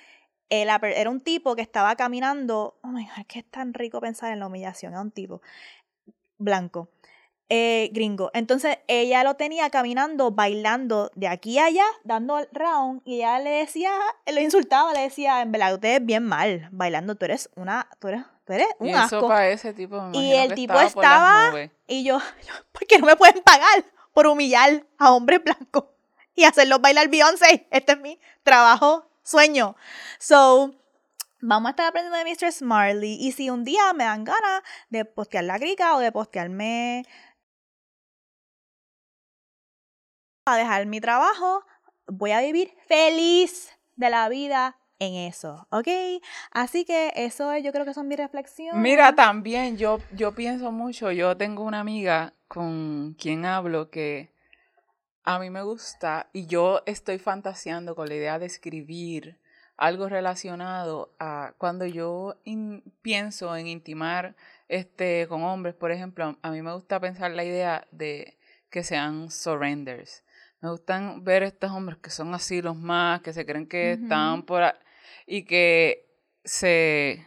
[0.50, 2.80] era un tipo que estaba caminando.
[2.82, 4.94] Oh my god, que es tan rico pensar en la humillación.
[4.94, 5.42] Era un tipo
[6.38, 6.90] blanco.
[7.50, 8.30] Eh, gringo.
[8.34, 13.40] Entonces ella lo tenía caminando, bailando de aquí a allá, dando el round, y ella
[13.40, 13.92] le decía,
[14.26, 18.08] le insultaba, le decía, en verdad, usted es bien mal bailando, tú eres una, tú
[18.08, 19.18] eres, tú eres un y asco.
[19.18, 22.20] Eso para ese tipo, me y el que tipo estaba, estaba y yo,
[22.72, 23.84] ¿por qué no me pueden pagar
[24.14, 25.86] por humillar a hombres blancos
[26.36, 27.68] y hacerlos bailar Beyoncé?
[27.72, 29.76] Este es mi trabajo, sueño.
[30.20, 30.76] So,
[31.42, 32.64] vamos a estar aprendiendo de Mr.
[32.64, 33.18] Marley.
[33.20, 37.06] Y si un día me dan ganas de postear la grica o de postearme
[40.54, 41.64] a dejar mi trabajo,
[42.08, 45.88] voy a vivir feliz de la vida en eso, ¿ok?
[46.52, 48.82] Así que eso yo creo que son mis reflexiones.
[48.82, 54.32] Mira, también yo, yo pienso mucho, yo tengo una amiga con quien hablo que
[55.24, 59.38] a mí me gusta y yo estoy fantaseando con la idea de escribir
[59.78, 62.36] algo relacionado a cuando yo
[63.02, 64.36] pienso en intimar
[64.68, 68.38] este con hombres, por ejemplo, a mí me gusta pensar la idea de
[68.70, 70.24] que sean surrenders.
[70.62, 74.44] Me gustan ver estos hombres que son así los más, que se creen que están
[74.44, 74.74] por ahí
[75.26, 76.08] y que
[76.44, 77.26] se,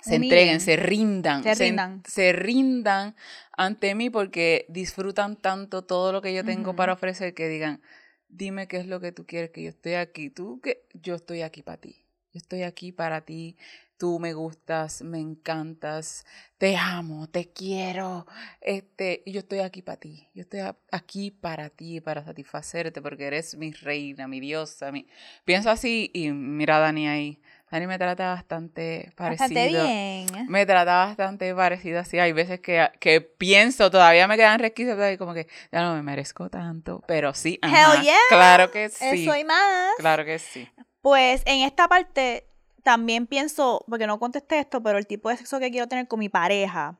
[0.00, 2.02] se entreguen, se rindan, se rindan.
[2.06, 3.14] Se, rindan
[3.56, 7.80] ante mí porque disfrutan tanto todo lo que yo tengo para ofrecer que digan,
[8.28, 11.42] dime qué es lo que tú quieres, que yo estoy aquí, tú que yo estoy
[11.42, 13.56] aquí para ti, yo estoy aquí para ti,
[14.00, 16.24] tú me gustas, me encantas,
[16.56, 18.26] te amo, te quiero,
[18.62, 20.60] este, yo estoy aquí para ti, yo estoy
[20.90, 25.06] aquí para ti, para satisfacerte, porque eres mi reina, mi diosa, mi...
[25.44, 27.42] Pienso así y mira a Dani ahí.
[27.70, 29.48] Dani me trata bastante parecido.
[29.48, 30.46] Bastante bien.
[30.48, 32.18] Me trata bastante parecido así.
[32.18, 36.48] Hay veces que, que pienso, todavía me quedan resquicios, como que ya no me merezco
[36.48, 37.04] tanto.
[37.06, 38.16] Pero sí, Hell yeah.
[38.30, 39.24] claro que sí.
[39.24, 39.92] Eso y más.
[39.98, 40.66] Claro que sí.
[41.02, 42.49] Pues en esta parte
[42.82, 46.18] también pienso, porque no contesté esto, pero el tipo de sexo que quiero tener con
[46.18, 46.98] mi pareja.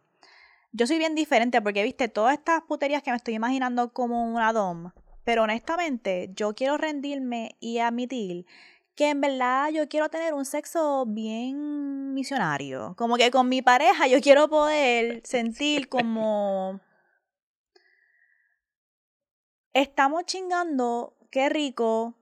[0.72, 4.52] Yo soy bien diferente porque, viste, todas estas puterías que me estoy imaginando como una
[4.52, 4.92] dom.
[5.24, 8.46] Pero honestamente, yo quiero rendirme y admitir
[8.94, 12.94] que en verdad yo quiero tener un sexo bien misionario.
[12.96, 16.80] Como que con mi pareja yo quiero poder sentir como...
[19.72, 22.14] Estamos chingando, qué rico,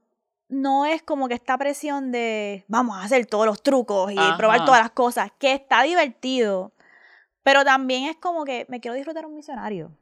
[0.49, 4.65] no es como que esta presión de vamos a hacer todos los trucos y probar
[4.65, 6.73] todas las cosas, que está divertido,
[7.43, 9.93] pero también es como que me quiero disfrutar un misionario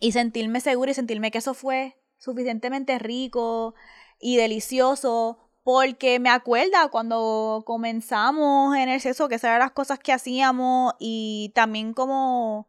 [0.00, 3.74] y sentirme seguro y sentirme que eso fue suficientemente rico
[4.20, 9.98] y delicioso porque me acuerda cuando comenzamos en el sexo que esas eran las cosas
[9.98, 12.68] que hacíamos y también como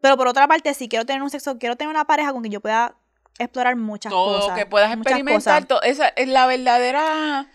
[0.00, 2.52] pero por otra parte si quiero tener un sexo quiero tener una pareja con quien
[2.52, 2.96] yo pueda
[3.38, 4.46] explorar muchas cosas.
[4.46, 5.64] Todo, que puedas experimentar.
[5.66, 5.82] Todo.
[5.82, 7.48] Esa es la verdadera...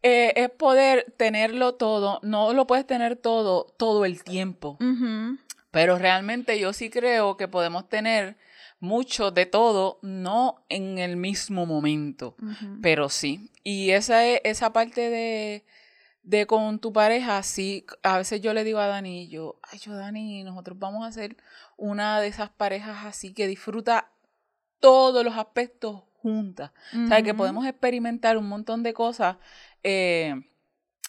[0.00, 2.20] Eh, es poder tenerlo todo.
[2.22, 4.78] No lo puedes tener todo todo el tiempo.
[5.72, 8.36] Pero realmente yo sí creo que podemos tener
[8.80, 12.36] mucho de todo, no en el mismo momento,
[12.80, 13.50] pero sí.
[13.64, 15.64] Y esa es esa parte de,
[16.22, 19.94] de con tu pareja, sí, a veces yo le digo a Dani, yo, ay, yo
[19.96, 21.36] Dani, nosotros vamos a hacer
[21.76, 24.10] una de esas parejas así que disfruta
[24.80, 26.72] todos los aspectos juntas.
[26.92, 29.36] O sea, que podemos experimentar un montón de cosas
[29.82, 30.34] eh,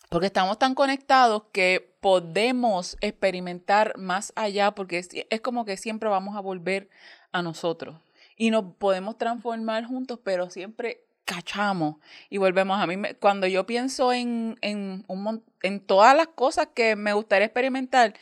[0.10, 6.10] porque estamos tan conectados que podemos experimentar más allá porque es, es, como que siempre
[6.10, 6.90] vamos a volver
[7.32, 7.98] a nosotros
[8.36, 11.98] y nos podemos transformar juntos, pero siempre cachamos
[12.30, 12.96] y volvemos a mí.
[13.20, 18.16] Cuando yo pienso en, en, un, en todas las cosas que me gustaría experimentar,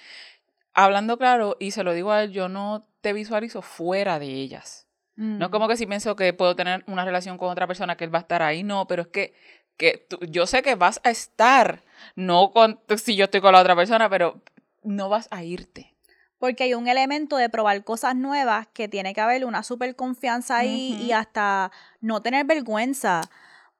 [0.74, 4.87] hablando claro, y se lo digo a él, yo no te visualizo fuera de ellas.
[5.18, 5.52] No es mm.
[5.52, 8.20] como que si pienso que puedo tener una relación con otra persona que él va
[8.20, 9.34] a estar ahí, no, pero es que,
[9.76, 11.84] que yo sé que vas a estar,
[12.16, 14.40] no con, si yo estoy con la otra persona, pero
[14.84, 15.96] no vas a irte.
[16.38, 20.58] Porque hay un elemento de probar cosas nuevas que tiene que haber una super confianza
[20.58, 23.22] ahí y hasta no tener vergüenza.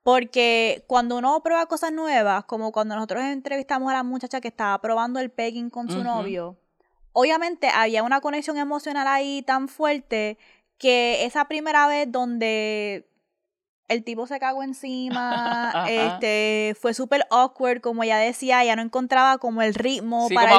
[0.02, 4.82] Porque cuando uno prueba cosas nuevas, como cuando nosotros entrevistamos a la muchacha que estaba
[4.82, 6.58] probando el pegging con su novio,
[7.14, 10.40] obviamente había una conexión emocional ahí tan fuerte
[10.78, 13.10] que esa primera vez donde
[13.88, 19.38] el tipo se cagó encima, este, fue súper awkward, como ella decía, ya no encontraba
[19.38, 20.58] como el ritmo para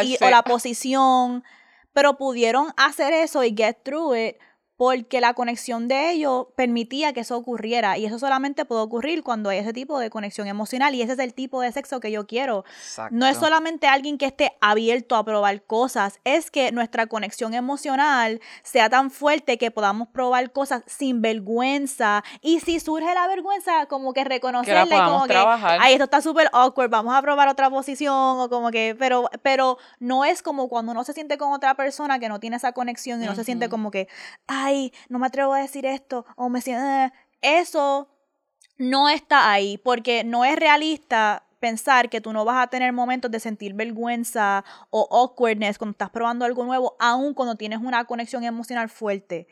[0.00, 1.44] el y, o la posición,
[1.92, 4.36] pero pudieron hacer eso y get through it
[4.76, 7.96] porque la conexión de ellos permitía que eso ocurriera.
[7.96, 11.18] Y eso solamente puede ocurrir cuando hay ese tipo de conexión emocional y ese es
[11.20, 12.64] el tipo de sexo que yo quiero.
[13.10, 18.40] No es solamente alguien que esté abierto a probar cosas, es que nuestra conexión emocional
[18.62, 22.24] sea tan fuerte que podamos probar cosas sin vergüenza.
[22.40, 26.48] Y si surge la vergüenza como que reconocerla y como que ay esto está súper
[26.52, 30.92] awkward, vamos a probar otra posición o como que pero pero no es como cuando
[30.92, 33.68] uno se siente con otra persona que no tiene esa conexión y no se siente
[33.68, 34.08] como que
[34.46, 34.63] ay,
[35.08, 38.08] no me atrevo a decir esto, o me siento, eh", eso
[38.78, 43.30] no está ahí, porque no es realista pensar que tú no vas a tener momentos
[43.30, 48.44] de sentir vergüenza o awkwardness cuando estás probando algo nuevo, aun cuando tienes una conexión
[48.44, 49.46] emocional fuerte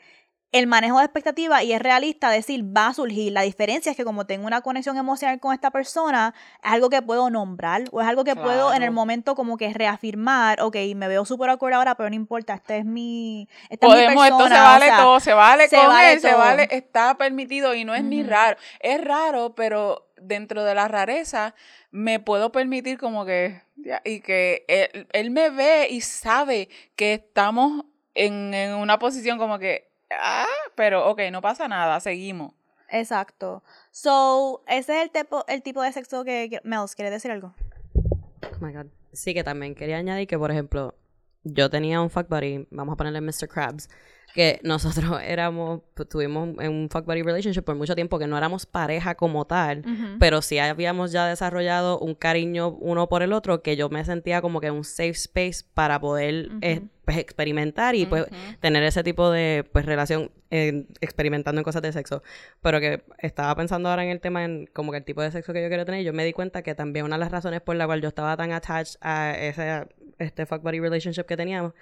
[0.53, 3.33] el manejo de expectativas y es realista decir va a surgir.
[3.33, 7.01] La diferencia es que como tengo una conexión emocional con esta persona, es algo que
[7.01, 11.07] puedo nombrar o es algo que puedo en el momento como que reafirmar, ok, me
[11.07, 14.27] veo súper acuerdo ahora, pero no importa, este es mi, esta es mi persona.
[14.27, 18.03] esto se vale todo, se vale con él, se vale, está permitido y no es
[18.03, 18.55] ni raro.
[18.79, 21.55] Es raro, pero dentro de la rareza
[21.89, 23.59] me puedo permitir como que,
[24.05, 29.57] y que él, él me ve y sabe que estamos en, en una posición como
[29.57, 32.53] que ah, pero ok, no pasa nada, seguimos.
[32.89, 33.63] Exacto.
[33.91, 37.55] So, ese es el tipo, el tipo de sexo que, Mels, ¿quiere decir algo?
[37.95, 38.87] Oh my god.
[39.13, 40.95] Sí, que también quería añadir que, por ejemplo,
[41.43, 43.47] yo tenía un fuck buddy, vamos a ponerle Mr.
[43.47, 43.89] Krabs,
[44.33, 48.37] que nosotros éramos, pues, tuvimos en un fuck buddy relationship por mucho tiempo, que no
[48.37, 49.83] éramos pareja como tal,
[50.19, 54.41] pero sí habíamos ya desarrollado un cariño uno por el otro, que yo me sentía
[54.41, 58.25] como que un safe space para poder eh, pues, experimentar y pues
[58.59, 62.21] tener ese tipo de pues relación experimentando en cosas de sexo.
[62.61, 65.53] Pero que estaba pensando ahora en el tema, en como que el tipo de sexo
[65.53, 67.75] que yo quiero tener, yo me di cuenta que también una de las razones por
[67.75, 69.87] la cual yo estaba tan attached a ese
[70.19, 71.73] este fuck buddy relationship que teníamos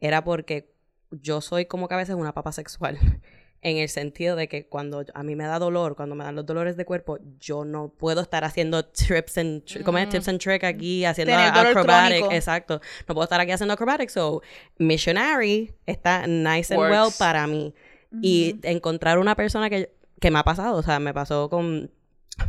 [0.00, 0.68] era porque
[1.10, 2.98] yo soy como que a veces una papa sexual.
[3.60, 6.46] En el sentido de que cuando a mí me da dolor, cuando me dan los
[6.46, 10.08] dolores de cuerpo, yo no puedo estar haciendo trips and, mm.
[10.10, 12.24] tips and tricks aquí, haciendo acrobatic.
[12.30, 12.80] Exacto.
[13.08, 14.10] No puedo estar aquí haciendo acrobatic.
[14.10, 14.42] So,
[14.78, 17.74] missionary está nice and well para mí.
[18.22, 21.90] Y encontrar una persona que, que me ha pasado, o sea, me pasó con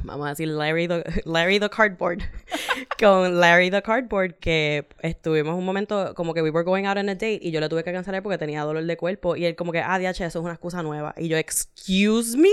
[0.04, 2.22] vamos a decir Larry the, Larry the Cardboard,
[3.00, 7.10] con Larry the Cardboard, que estuvimos un momento como que we were going out on
[7.10, 9.56] a date y yo le tuve que cancelar porque tenía dolor de cuerpo y él
[9.56, 11.14] como que, ah, DH, eso es una excusa nueva.
[11.18, 12.50] Y yo, excuse me?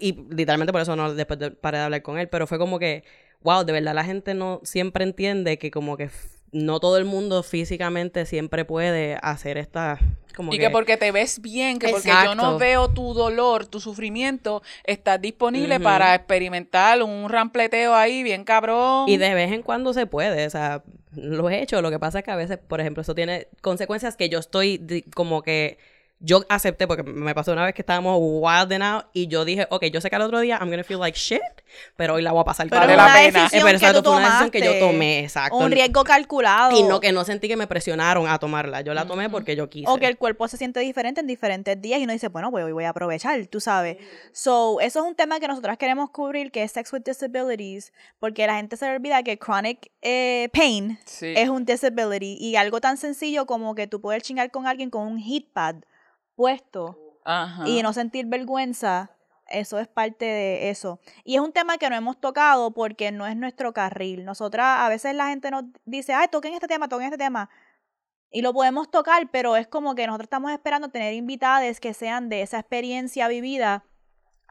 [0.00, 2.78] Y literalmente por eso no después de, paré de hablar con él, pero fue como
[2.78, 3.04] que,
[3.42, 6.10] wow, de verdad la gente no siempre entiende que como que
[6.52, 9.98] no todo el mundo físicamente siempre puede hacer esta
[10.50, 14.62] y que, porque te ves bien, que porque yo no veo tu dolor, tu sufrimiento,
[14.84, 19.08] estás disponible para experimentar un rampleteo ahí bien cabrón.
[19.08, 20.82] Y de vez en cuando se puede, o sea,
[21.14, 21.82] lo he hecho.
[21.82, 25.04] Lo que pasa es que a veces, por ejemplo, eso tiene consecuencias que yo estoy
[25.14, 25.78] como que
[26.24, 29.86] yo acepté porque me pasó una vez que estábamos wild out y yo dije, ok,
[29.86, 31.42] yo sé que al otro día I'm gonna feel like shit,
[31.96, 33.46] pero hoy la voy a pasar para la pena.
[33.46, 35.56] Es pero exacto, fue una decisión que yo tomé, exacto.
[35.56, 36.78] Un riesgo calculado.
[36.78, 39.68] Y no que no sentí que me presionaron a tomarla, yo la tomé porque yo
[39.68, 39.90] quise.
[39.90, 42.64] O que el cuerpo se siente diferente en diferentes días y uno dice, bueno, pues
[42.64, 43.96] hoy voy a aprovechar, tú sabes.
[44.32, 48.46] So, eso es un tema que nosotras queremos cubrir, que es Sex with Disabilities, porque
[48.46, 52.96] la gente se le olvida que chronic eh, pain es un disability y algo tan
[52.96, 55.76] sencillo como que tú puedes chingar con alguien con un heat pad
[56.34, 56.98] puesto
[57.66, 59.10] y no sentir vergüenza,
[59.48, 61.00] eso es parte de eso.
[61.24, 64.24] Y es un tema que no hemos tocado porque no es nuestro carril.
[64.24, 67.50] Nosotras, a veces la gente nos dice, ay, toquen este tema, toquen este tema.
[68.30, 72.28] Y lo podemos tocar, pero es como que nosotros estamos esperando tener invitadas que sean
[72.28, 73.84] de esa experiencia vivida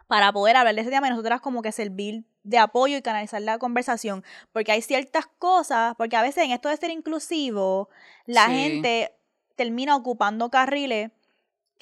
[0.07, 3.41] para poder hablar de ese tema y nosotras como que servir de apoyo y canalizar
[3.41, 4.23] la conversación.
[4.51, 7.89] Porque hay ciertas cosas, porque a veces en esto de ser inclusivo,
[8.25, 9.15] la gente
[9.55, 11.11] termina ocupando carriles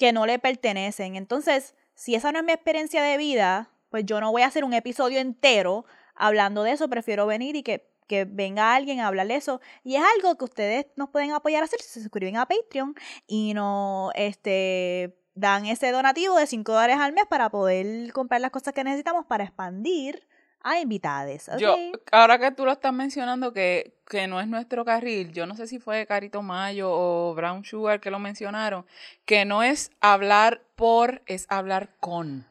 [0.00, 1.14] que no le pertenecen.
[1.14, 4.64] Entonces, si esa no es mi experiencia de vida, pues yo no voy a hacer
[4.64, 5.84] un episodio entero
[6.14, 9.60] hablando de eso, prefiero venir y que, que venga alguien a hablar eso.
[9.84, 12.94] Y es algo que ustedes nos pueden apoyar a hacer si se suscriben a Patreon
[13.26, 18.52] y no este, dan ese donativo de 5 dólares al mes para poder comprar las
[18.52, 20.26] cosas que necesitamos para expandir
[20.62, 21.50] a invitades.
[21.58, 21.76] Yo,
[22.12, 25.66] ahora que tú lo estás mencionando, que, que no es nuestro carril, yo no sé
[25.66, 28.84] si fue Carito Mayo o Brown Sugar que lo mencionaron,
[29.24, 32.46] que no es hablar por, es hablar con.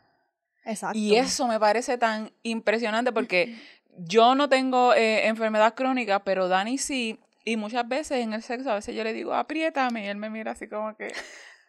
[0.65, 0.97] Exacto.
[0.97, 3.57] Y eso me parece tan impresionante porque
[3.97, 8.71] yo no tengo eh, enfermedad crónica, pero Dani sí, y muchas veces en el sexo,
[8.71, 11.13] a veces yo le digo, apriétame, y él me mira así como que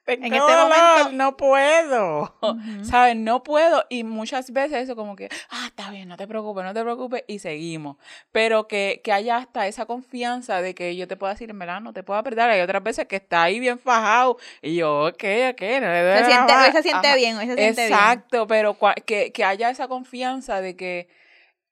[0.07, 2.35] en este momento no puedo,
[2.83, 3.17] ¿sabes?
[3.17, 3.85] No puedo.
[3.89, 7.25] Y muchas veces eso como que, ah, está bien, no te preocupes, no te preocupes
[7.29, 7.97] y seguimos,
[8.33, 11.81] pero que, que haya hasta esa confianza de que yo te pueda decir, en verdad,
[11.81, 15.25] no te puedo apretar, hay otras veces que está ahí bien fajado y yo, ok,
[15.53, 19.45] ok, no se siente, hoy se siente bien, hoy se siente Exacto, pero que, que
[19.45, 21.09] haya esa confianza de que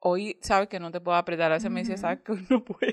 [0.00, 2.62] hoy sabes que no te puedo apretar, a veces me dice, sabes que hoy no
[2.62, 2.92] puedo.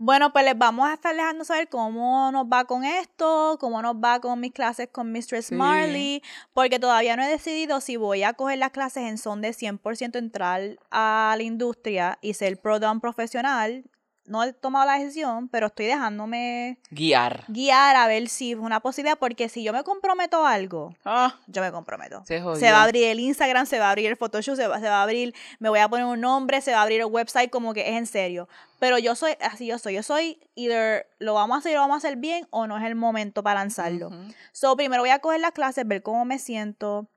[0.00, 3.96] Bueno, pues les vamos a estar dejando saber cómo nos va con esto, cómo nos
[3.96, 6.22] va con mis clases con Mistress Marley,
[6.54, 10.16] porque todavía no he decidido si voy a coger las clases en son de 100%
[10.16, 13.82] entrar a la industria y ser pro profesional
[14.28, 17.44] no he tomado la decisión, pero estoy dejándome guiar.
[17.48, 21.34] Guiar a ver si es una posibilidad, porque si yo me comprometo a algo, ah,
[21.46, 22.22] yo me comprometo.
[22.24, 24.88] Se, va a abrir el Instagram, se va a abrir el Photoshop, se va, se
[24.88, 27.50] va a abrir, me voy a poner un nombre, se va a abrir el website,
[27.50, 28.48] como que es en serio.
[28.78, 31.94] Pero yo soy, así yo soy, yo soy, either lo vamos a hacer, lo vamos
[31.94, 34.10] a hacer bien o no es el momento para lanzarlo.
[34.52, 37.08] So, primero voy a coger las clases, ver cómo me siento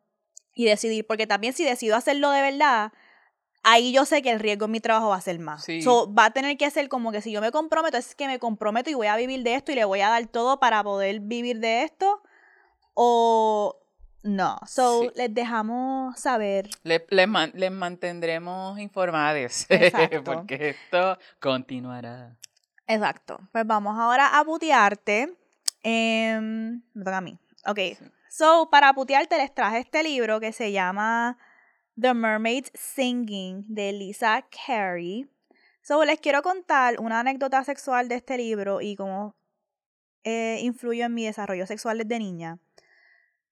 [0.53, 2.91] y decidir, porque también si decido hacerlo de verdad,
[3.63, 5.65] ahí yo sé que el riesgo en mi trabajo va a ser más.
[5.83, 8.39] So, va a tener que ser como que si yo me comprometo, es que me
[8.39, 11.19] comprometo y voy a vivir de esto y le voy a dar todo para poder
[11.19, 12.21] vivir de esto.
[12.93, 13.77] O
[14.23, 14.59] no.
[14.67, 16.69] So, les dejamos saber.
[16.83, 17.01] Les,
[17.71, 19.67] mantendremos informados.
[20.25, 22.35] porque esto continuará.
[22.87, 23.39] Exacto.
[23.51, 25.35] Pues vamos ahora a putearte.
[25.83, 27.37] Em, me toca a mí.
[27.65, 27.79] Ok.
[28.29, 31.37] So, para putearte les traje este libro que se llama
[32.01, 35.29] The Mermaid's Singing de Lisa Carey.
[35.83, 39.35] So, les quiero contar una anécdota sexual de este libro y cómo
[40.23, 42.57] eh, influyó en mi desarrollo sexual desde niña.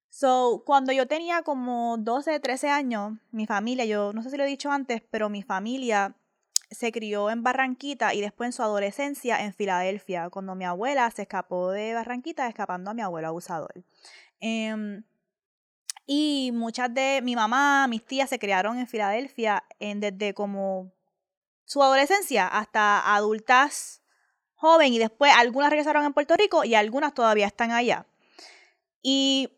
[0.09, 4.43] So, cuando yo tenía como 12, 13 años, mi familia, yo no sé si lo
[4.43, 6.15] he dicho antes, pero mi familia
[6.71, 11.23] se crió en Barranquita y después en su adolescencia en Filadelfia, cuando mi abuela se
[11.23, 13.83] escapó de Barranquita escapando a mi abuelo abusador.
[14.39, 15.03] Em,
[16.12, 20.91] y muchas de mi mamá, mis tías se criaron en Filadelfia desde como
[21.66, 24.01] su adolescencia hasta adultas
[24.55, 28.07] joven y después algunas regresaron en Puerto Rico y algunas todavía están allá.
[29.03, 29.51] Y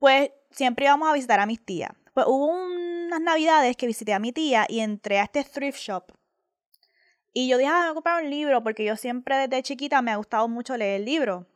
[0.00, 1.92] pues siempre íbamos a visitar a mis tías.
[2.14, 6.06] Pues hubo unas navidades que visité a mi tía y entré a este thrift shop.
[7.32, 10.10] Y yo dije, ah, voy a comprar un libro porque yo siempre desde chiquita me
[10.10, 11.46] ha gustado mucho leer libros.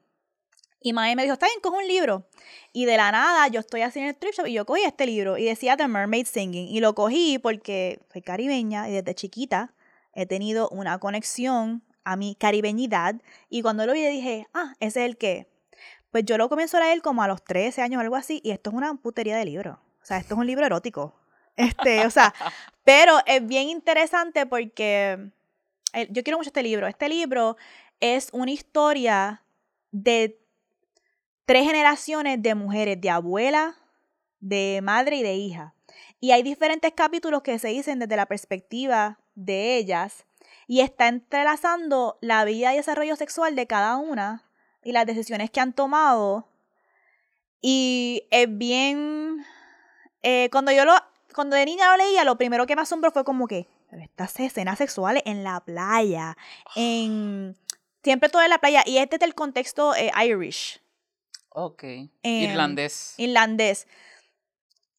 [0.80, 2.28] Y Mae me dijo, está bien, coge un libro.
[2.72, 5.06] Y de la nada, yo estoy así en el thrift shop y yo cogí este
[5.06, 6.68] libro y decía The Mermaid Singing.
[6.68, 9.74] Y lo cogí porque soy caribeña y desde chiquita
[10.12, 13.16] he tenido una conexión a mi caribeñidad.
[13.48, 15.48] Y cuando lo vi dije, ah, ese es el que.
[16.10, 18.40] Pues yo lo comienzo a leer como a los 13 años o algo así.
[18.44, 19.80] Y esto es una putería de libro.
[20.02, 21.14] O sea, esto es un libro erótico.
[21.58, 22.34] Este, o sea,
[22.84, 25.30] pero es bien interesante porque
[25.94, 26.86] eh, yo quiero mucho este libro.
[26.86, 27.56] Este libro
[27.98, 29.42] es una historia
[29.90, 30.38] de
[31.46, 33.76] tres generaciones de mujeres, de abuela,
[34.40, 35.74] de madre y de hija.
[36.20, 40.26] Y hay diferentes capítulos que se dicen desde la perspectiva de ellas
[40.66, 44.44] y está entrelazando la vida y desarrollo sexual de cada una
[44.82, 46.48] y las decisiones que han tomado.
[47.60, 49.44] Y es bien...
[50.22, 50.94] Eh, cuando yo lo...
[51.34, 54.78] Cuando de niña lo leía, lo primero que me asombró fue como que estas escenas
[54.78, 56.36] sexuales en la playa,
[56.74, 57.56] en...
[58.02, 58.82] Siempre todo en la playa.
[58.86, 60.80] Y este es el contexto eh, Irish.
[61.58, 61.84] Ok.
[62.22, 63.14] irlandés.
[63.16, 63.86] Irlandés.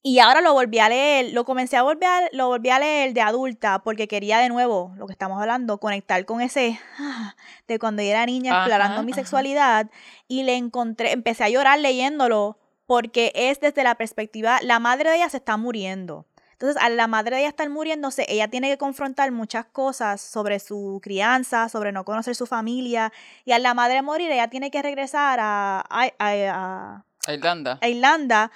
[0.02, 3.22] Y ahora lo volví a leer, lo comencé a volver, lo volví a leer de
[3.22, 7.36] adulta porque quería de nuevo, lo que estamos hablando, conectar con ese ah,
[7.68, 9.92] de cuando yo era niña explorando mi sexualidad
[10.28, 15.18] y le encontré, empecé a llorar leyéndolo porque es desde la perspectiva, la madre de
[15.18, 16.26] ella se está muriendo.
[16.60, 20.60] Entonces, a la madre de ella estar muriéndose, ella tiene que confrontar muchas cosas sobre
[20.60, 23.14] su crianza, sobre no conocer su familia.
[23.46, 27.78] Y a la madre morir, ella tiene que regresar a, a, a, a Irlanda.
[27.80, 28.52] A Irlanda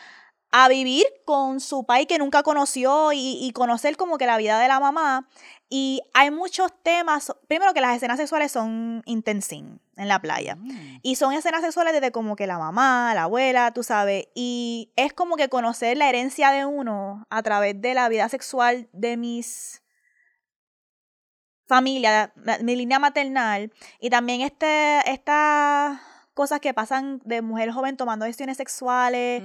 [0.51, 4.59] a vivir con su país que nunca conoció y, y, conocer como que la vida
[4.59, 5.27] de la mamá.
[5.69, 10.57] Y hay muchos temas, primero que las escenas sexuales son intensín en la playa.
[10.57, 10.99] Mm.
[11.01, 14.25] Y son escenas sexuales desde como que la mamá, la abuela, tú sabes.
[14.35, 18.89] Y es como que conocer la herencia de uno a través de la vida sexual
[18.91, 19.81] de mis
[21.71, 23.71] familia, mi línea maternal.
[24.01, 26.01] Y también este, estas
[26.33, 29.41] cosas que pasan de mujer joven tomando decisiones sexuales,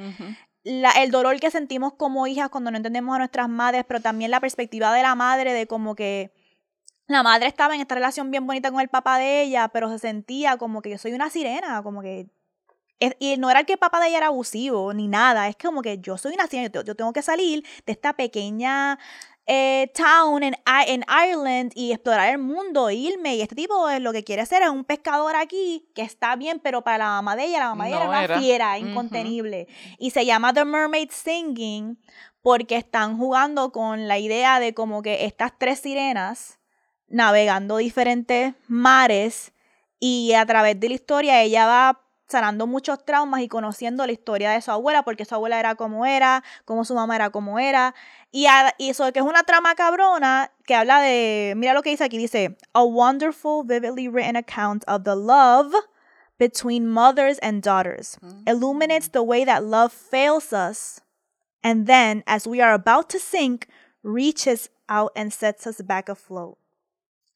[0.67, 4.41] el dolor que sentimos como hijas cuando no entendemos a nuestras madres, pero también la
[4.41, 6.33] perspectiva de la madre de como que
[7.07, 9.99] la madre estaba en esta relación bien bonita con el papá de ella, pero se
[10.01, 12.29] sentía como que yo soy una sirena, como que...
[13.21, 15.99] y no era que el papá de ella era abusivo ni nada, es como que
[15.99, 18.99] yo soy una sirena, yo, tengo que salir de esta pequeña
[19.47, 23.37] eh, town en, en Ireland y explorar el mundo, irme.
[23.37, 26.61] Y este tipo es lo que quiere hacer es un pescador aquí que está bien,
[26.61, 29.69] pero para la mamá de ella, la mamá de ella era una fiera, incontenible.
[29.99, 31.99] Y se llama The Mermaid Singing
[32.43, 36.59] porque están jugando con la idea de como que estas tres sirenas
[37.09, 39.53] navegando diferentes mares
[40.01, 44.51] y a través de la historia ella va sanando muchos traumas y conociendo la historia
[44.51, 47.95] de su abuela, porque su abuela era como era, como su mamá era como era.
[48.33, 48.47] Y,
[48.79, 52.57] eso que es una trama cabrona que habla de, mira lo que dice aquí, dice,
[52.73, 55.73] a wonderful, vividly written account of the love
[56.39, 58.19] between mothers and daughters.
[58.21, 58.43] Mm.
[58.47, 61.01] Illuminates the way that love fails us.
[61.63, 63.69] And then, as we are about to sink,
[64.03, 66.59] reaches out and sets us back afloat.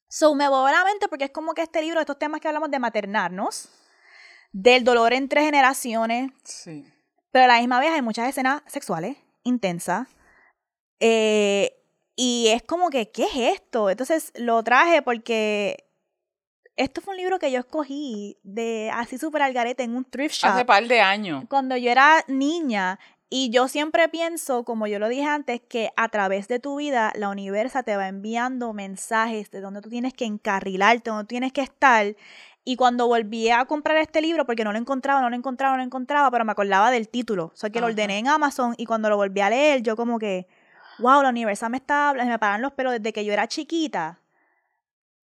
[0.07, 2.47] So me voy a la mente porque es como que este libro, estos temas que
[2.49, 3.69] hablamos de maternarnos,
[4.51, 6.31] del dolor entre generaciones.
[6.43, 6.85] Sí.
[7.31, 10.07] Pero a la misma vez hay muchas escenas sexuales intensas.
[10.99, 11.73] Eh,
[12.15, 13.89] y es como que, ¿qué es esto?
[13.89, 15.85] Entonces lo traje porque
[16.75, 20.35] esto fue un libro que yo escogí de así súper al garete en un thrift
[20.35, 20.51] shop.
[20.51, 21.45] Hace par de años.
[21.49, 22.99] Cuando yo era niña.
[23.33, 27.13] Y yo siempre pienso, como yo lo dije antes, que a través de tu vida
[27.15, 31.53] la universa te va enviando mensajes de donde tú tienes que encarrilarte, donde tú tienes
[31.53, 32.13] que estar.
[32.63, 35.77] Y cuando volví a comprar este libro, porque no lo encontraba, no lo encontraba, no
[35.77, 37.45] lo encontraba, pero me acordaba del título.
[37.45, 40.19] O sea, que lo ordené en Amazon y cuando lo volví a leer, yo como
[40.19, 40.47] que,
[40.99, 44.19] wow, la Universal me está me paran los pelos desde que yo era chiquita.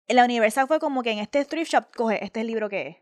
[0.08, 2.88] La Universal fue como que en este thrift shop, coge, este es el libro que
[2.88, 2.98] es.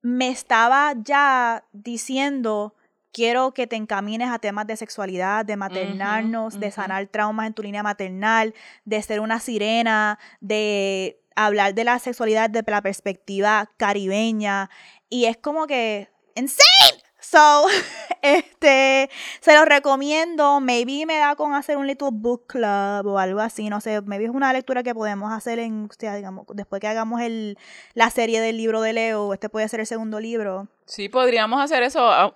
[0.00, 2.74] Me estaba ya diciendo,
[3.12, 7.62] quiero que te encamines a temas de sexualidad, de maternarnos, de sanar traumas en tu
[7.62, 8.54] línea maternal,
[8.84, 14.70] de ser una sirena, de hablar de la sexualidad desde la perspectiva caribeña
[15.08, 17.04] y es como que insane.
[17.20, 17.66] So,
[18.22, 19.08] este,
[19.40, 20.60] se los recomiendo.
[20.60, 23.70] Maybe me da con hacer un little book club o algo así.
[23.70, 27.22] No sé, maybe es una lectura que podemos hacer en, o digamos, después que hagamos
[27.22, 27.58] el,
[27.94, 29.32] la serie del libro de Leo.
[29.32, 30.68] Este puede ser el segundo libro.
[30.84, 32.34] Sí, podríamos hacer eso.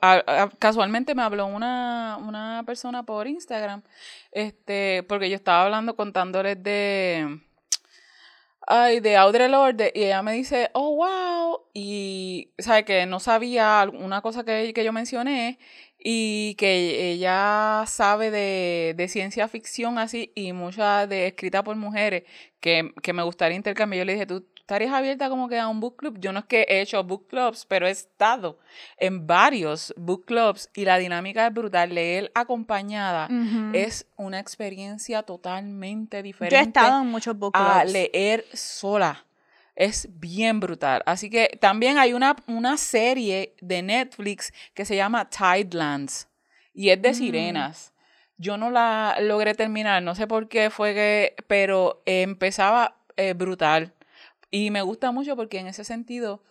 [0.59, 3.83] casualmente me habló una, una persona por Instagram,
[4.33, 7.41] este, porque yo estaba hablando, contándoles de
[8.69, 12.85] ay, de Audre Lorde, y ella me dice, oh, wow, y, ¿sabe?
[12.85, 15.59] Que no sabía una cosa que, que yo mencioné,
[15.99, 22.25] y que ella sabe de, de, ciencia ficción así, y mucha de escrita por mujeres,
[22.61, 24.01] que, que me gustaría intercambiar.
[24.01, 26.19] Yo le dije, tú, estarías abierta como que a un book club.
[26.21, 28.59] Yo no es que he hecho book clubs, pero he estado
[28.99, 31.95] en varios book clubs y la dinámica es brutal.
[31.95, 33.31] Leer acompañada
[33.73, 36.55] es una experiencia totalmente diferente.
[36.55, 37.67] Yo he estado en muchos book clubs.
[37.67, 39.25] A leer sola.
[39.75, 41.03] Es bien brutal.
[41.07, 46.29] Así que también hay una, una serie de Netflix que se llama Tidelands
[46.75, 47.95] y es de sirenas.
[48.37, 53.95] Yo no la logré terminar, no sé por qué fue que, pero empezaba eh, brutal
[54.51, 56.43] y me gusta mucho porque en ese sentido,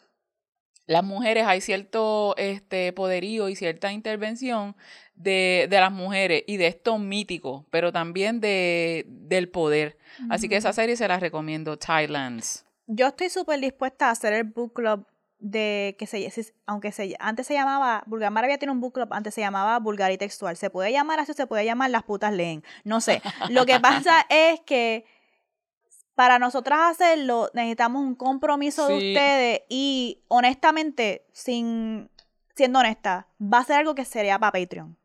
[0.86, 4.76] las mujeres hay cierto este, poderío y cierta intervención
[5.16, 9.98] de, de las mujeres y de esto mítico, pero también de, del poder.
[10.30, 12.66] Así que esa serie se la recomiendo, Thailands.
[12.88, 15.06] Yo estoy súper dispuesta a hacer el book club
[15.39, 16.32] de que se
[16.66, 20.12] aunque se antes se llamaba Vulgar Maravilla tiene un book club antes se llamaba Vulgar
[20.12, 23.68] y Textual se puede llamar así se puede llamar las putas leen no sé lo
[23.68, 25.06] que pasa es que
[26.18, 32.09] para nosotras hacerlo necesitamos un compromiso de ustedes y honestamente, sin
[32.55, 34.97] siendo honesta, va a ser algo que sería para Patreon.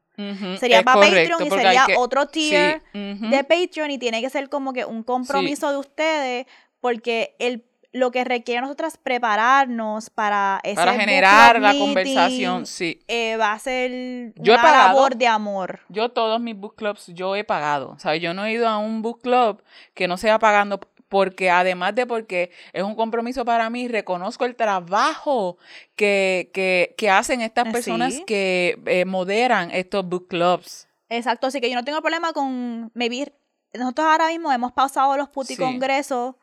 [0.58, 4.86] sería para Patreon y sería otro tier de Patreon y tiene que ser como que
[4.86, 6.46] un compromiso de ustedes
[6.80, 13.00] porque el lo que requiere nosotras prepararnos para ese para generar la conversación sí.
[13.06, 15.80] eh, va a ser yo una labor de amor.
[15.88, 17.98] Yo todos mis book clubs yo he pagado.
[17.98, 19.62] Sea yo no he ido a un book club
[19.94, 20.80] que no sea pagando
[21.12, 25.58] porque además de porque es un compromiso para mí, reconozco el trabajo
[25.94, 30.88] que, que, que hacen estas eh, personas que eh, moderan estos book clubs.
[31.10, 33.30] Exacto, así que yo no tengo problema con, maybe,
[33.74, 36.34] nosotros ahora mismo hemos pasado los puti congresos,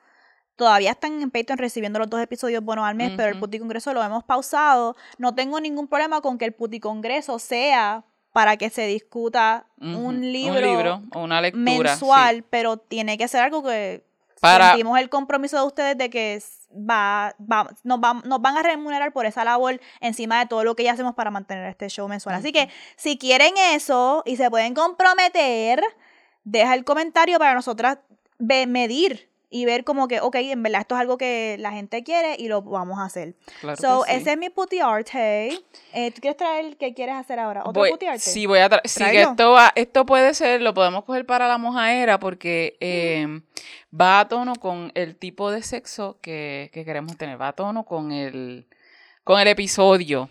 [0.56, 3.92] todavía están en Patreon recibiendo los dos episodios buenos al mes, pero el puti congreso
[3.96, 8.70] lo hemos pausado, no tengo ningún problema con que el puti congreso sea para que
[8.70, 13.64] se discuta un libro, un libro o una lectura mensual, pero tiene que ser algo
[13.64, 14.08] que
[14.42, 19.26] Sentimos el compromiso de ustedes de que va, va, nos, nos van a remunerar por
[19.26, 22.36] esa labor encima de todo lo que ya hacemos para mantener este show mensual.
[22.36, 25.82] Así que si quieren eso y se pueden comprometer,
[26.44, 28.00] deja el comentario para nosotras
[28.38, 32.36] medir y ver como que, ok, en verdad esto es algo que la gente quiere
[32.38, 33.34] y lo vamos a hacer.
[33.62, 34.18] Claro so, que sí.
[34.20, 35.60] ese es mi putty arte.
[35.94, 37.62] Eh, ¿Tú quieres traer qué quieres hacer ahora?
[37.62, 38.20] ¿Otro Voy- putty arte?
[38.20, 38.88] Sí, voy a traer.
[38.88, 43.42] Sí, que esto, va, esto puede ser, lo podemos coger para la mojaera porque eh,
[44.00, 47.42] va a tono con el tipo de sexo que, que queremos tener.
[47.42, 48.68] Va a tono con el,
[49.24, 50.30] con el episodio.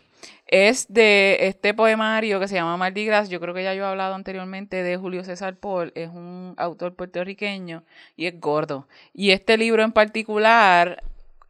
[0.48, 3.28] Es de este poemario que se llama Mardi Gras.
[3.28, 5.92] Yo creo que ya yo he hablado anteriormente de Julio César Paul.
[5.94, 7.84] Es un autor puertorriqueño
[8.16, 8.88] y es gordo.
[9.12, 11.02] Y este libro en particular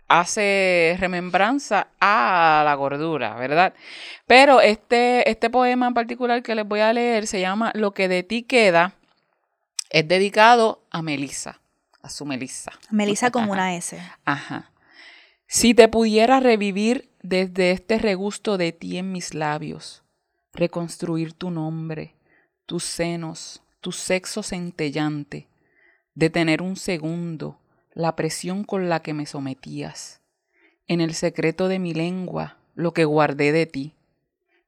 [0.08, 3.72] hace remembranza a la gordura, ¿verdad?
[4.26, 8.08] Pero este, este poema en particular que les voy a leer se llama Lo que
[8.08, 8.94] de ti queda.
[9.90, 11.60] Es dedicado a Melissa,
[12.02, 12.72] a su Melissa.
[12.90, 13.96] Melissa con una S.
[14.24, 14.70] Ajá.
[15.50, 20.04] Si te pudiera revivir desde este regusto de ti en mis labios,
[20.52, 22.14] reconstruir tu nombre,
[22.66, 25.48] tus senos, tu sexo centellante,
[26.14, 27.58] detener un segundo
[27.94, 30.20] la presión con la que me sometías,
[30.86, 33.94] en el secreto de mi lengua, lo que guardé de ti,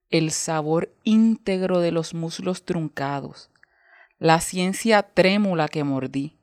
[0.08, 3.50] el sabor íntegro de los muslos truncados,
[4.18, 6.39] la ciencia trémula que mordí,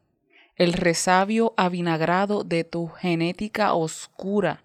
[0.58, 4.64] el resabio avinagrado de tu genética oscura,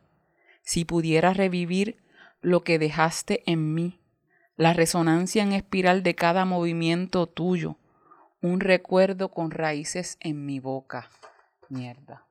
[0.62, 2.02] si pudiera revivir
[2.40, 4.00] lo que dejaste en mí,
[4.56, 7.76] la resonancia en espiral de cada movimiento tuyo,
[8.40, 11.10] un recuerdo con raíces en mi boca.
[11.68, 12.26] Mierda.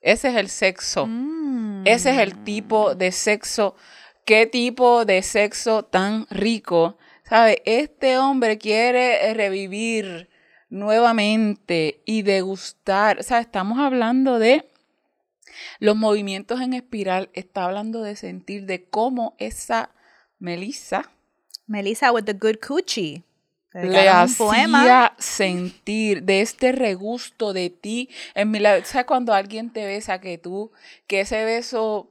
[0.00, 1.06] Ese es el sexo.
[1.06, 1.86] Mm.
[1.86, 3.74] Ese es el tipo de sexo.
[4.24, 6.98] ¿Qué tipo de sexo tan rico?
[7.24, 7.62] ¿Sabe?
[7.64, 10.28] Este hombre quiere revivir
[10.68, 13.20] nuevamente y degustar.
[13.20, 14.68] O sea, estamos hablando de
[15.78, 17.30] los movimientos en espiral.
[17.32, 19.90] Está hablando de sentir de cómo esa
[20.38, 21.10] Melissa
[21.66, 23.22] Melissa with the good coochie.
[23.72, 24.80] le un poema.
[24.80, 28.84] hacía sentir de este regusto de ti en mi labio.
[28.84, 30.72] ¿Sabes cuando alguien te besa que tú,
[31.06, 32.08] que ese beso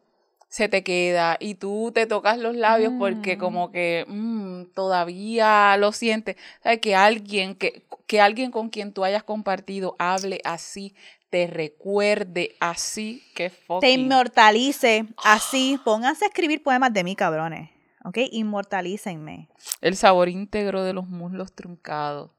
[0.55, 3.39] se te queda y tú te tocas los labios porque Mm.
[3.39, 6.37] como que mm, todavía lo sientes?
[6.63, 6.79] ¿Sabes?
[6.79, 10.95] Que alguien, que, que alguien con quien tú hayas compartido hable así,
[11.29, 13.99] te recuerde así, que Te fucking...
[13.99, 15.05] inmortalice.
[15.25, 17.69] Así, pónganse a escribir poemas de mí, cabrones.
[18.05, 18.19] ¿Ok?
[18.31, 19.49] Inmortalícenme.
[19.81, 22.31] El sabor íntegro de los muslos truncados.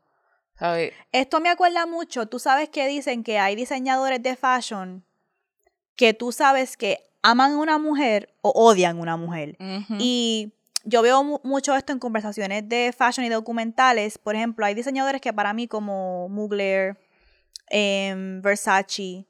[0.58, 0.94] ¿Sabes?
[1.12, 2.24] Esto me acuerda mucho.
[2.28, 5.04] Tú sabes que dicen que hay diseñadores de fashion
[5.96, 7.00] que tú sabes que
[7.30, 9.56] aman a una mujer o odian a una mujer.
[9.98, 10.52] Y
[10.84, 14.18] yo veo mu- mucho esto en conversaciones de fashion y documentales.
[14.18, 16.96] Por ejemplo, hay diseñadores que para mí como Mugler,
[17.68, 19.26] em, Versace,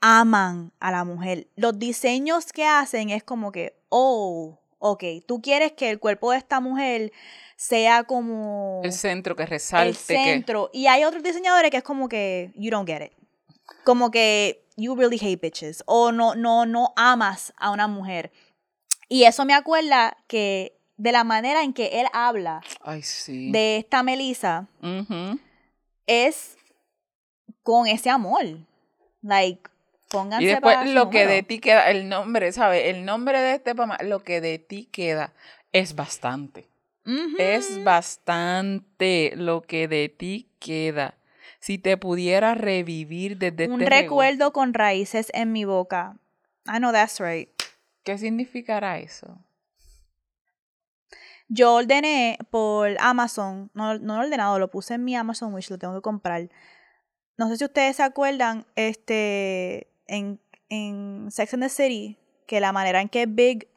[0.00, 1.48] aman a la mujer.
[1.56, 6.38] Los diseños que hacen es como que, oh, ok, tú quieres que el cuerpo de
[6.38, 7.12] esta mujer
[7.56, 9.88] sea como El centro que resalte.
[9.90, 10.70] el que- centro.
[10.72, 13.12] Y hay otros diseñadores que es como que, you don't get it.
[13.84, 15.82] Como que, you really hate bitches.
[15.86, 18.32] O no, no, no amas a una mujer.
[19.08, 23.50] Y eso me acuerda que de la manera en que él habla Ay, sí.
[23.50, 24.68] de esta Melissa
[26.06, 26.56] es
[27.62, 28.44] con ese amor.
[29.22, 29.62] Like,
[30.10, 32.84] pónganse Y después pa' su lo que de ti queda, el nombre, ¿sabes?
[32.86, 35.32] El nombre de este poema, lo que de ti queda,
[35.72, 36.68] es bastante.
[37.38, 41.14] Es bastante lo que de ti queda.
[41.60, 46.16] Si te pudiera revivir desde un este recuerdo con raíces en mi boca.
[46.66, 47.48] I know that's right.
[48.02, 49.38] ¿Qué significará eso?
[51.48, 55.68] Yo ordené por Amazon, no, no lo he ordenado, lo puse en mi Amazon Wish,
[55.68, 56.48] lo tengo que comprar.
[57.36, 62.72] No sé si ustedes se acuerdan, este, en, en Sex and the City, que la
[62.72, 63.68] manera en que Big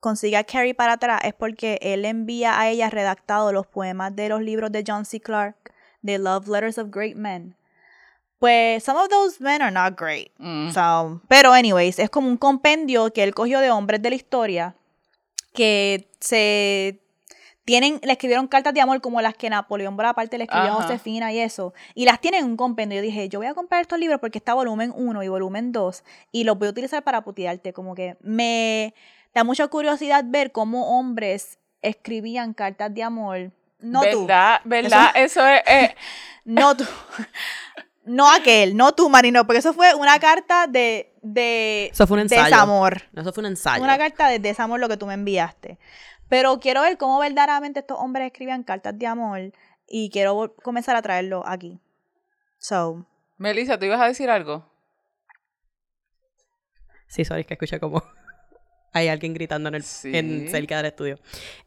[0.00, 4.28] consigue a Carrie para atrás es porque él envía a ella redactado los poemas de
[4.28, 5.20] los libros de John C.
[5.20, 5.72] Clarke,
[6.02, 7.56] de Love Letters of Great Men.
[8.38, 10.30] Pues, some of those men are not great.
[10.38, 10.70] Mm.
[10.70, 14.76] So, pero anyways, es como un compendio que él cogió de hombres de la historia
[15.52, 17.00] que se
[17.64, 20.82] tienen, le escribieron cartas de amor como las que Napoleón Bonaparte le escribió a.
[20.82, 22.96] Josefina y eso, y las tienen en un compendio.
[22.96, 26.04] Yo dije, yo voy a comprar estos libros porque está volumen 1 y volumen 2
[26.32, 28.94] y los voy a utilizar para putearte, como que me
[29.34, 33.52] da mucha curiosidad ver cómo hombres escribían cartas de amor.
[33.80, 34.60] No tú, ¿Verdad?
[34.64, 35.10] ¿Verdad?
[35.14, 35.62] Eso, es...
[35.66, 35.94] eh,
[36.44, 36.84] no tú.
[38.04, 42.22] No aquel, no tú, Marino, porque eso fue una carta de, de Eso fue un
[42.22, 42.42] ensayo.
[42.44, 43.02] desamor.
[43.12, 43.84] No, Eso fue un ensayo.
[43.84, 45.78] Una carta de desamor lo que tú me enviaste.
[46.30, 49.52] Pero quiero ver cómo verdaderamente estos hombres escribían cartas de amor
[49.86, 51.80] y quiero comenzar a traerlo aquí.
[52.56, 53.04] So,
[53.36, 54.64] Melissa, ¿tú ibas a decir algo?
[57.08, 58.02] Sí, sorry, es que escuché como...
[58.92, 61.18] hay alguien gritando en, el, en cerca del estudio.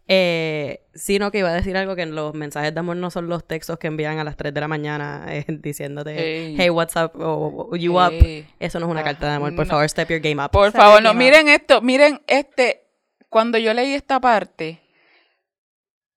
[0.07, 3.29] Eh, sino que iba a decir algo que en los mensajes de amor no son
[3.29, 6.69] los textos que envían a las 3 de la mañana eh, diciéndote, hey.
[6.69, 8.13] what's up, o you up.
[8.59, 9.55] Eso no es una carta de amor.
[9.55, 10.51] Por favor, step your game up.
[10.51, 12.87] Por favor, no, miren esto, miren este.
[13.29, 14.81] Cuando yo leí esta parte,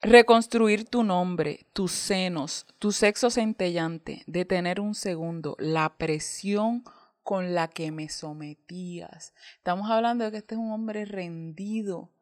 [0.04, 6.82] reconstruir tu nombre, tus senos, tu sexo centellante, detener un segundo, la presión
[7.24, 9.34] con la que me sometías.
[9.56, 12.12] Estamos hablando de que este es un hombre rendido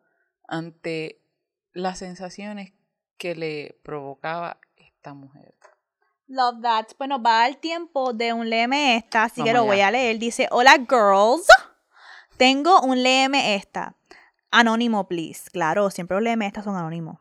[0.47, 1.21] ante
[1.73, 2.73] las sensaciones
[3.19, 5.55] que le provocaba esta mujer.
[6.29, 6.87] Love that.
[6.99, 10.19] Bueno, va al tiempo de un léeme esta, así que lo voy a leer.
[10.19, 11.47] Dice, hola girls,
[12.37, 13.97] tengo un léeme esta.
[14.51, 15.51] Anónimo, please.
[15.51, 17.19] Claro, siempre los léeme estas son anónimos.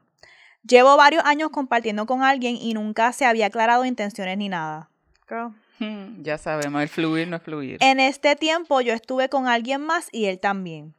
[0.64, 4.92] Llevo varios años compartiendo con alguien y nunca se había aclarado intenciones ni nada.
[5.28, 5.56] Girl.
[6.22, 7.78] Ya sabemos, el fluir no es fluir.
[7.82, 10.96] En este tiempo yo estuve con alguien más y él también.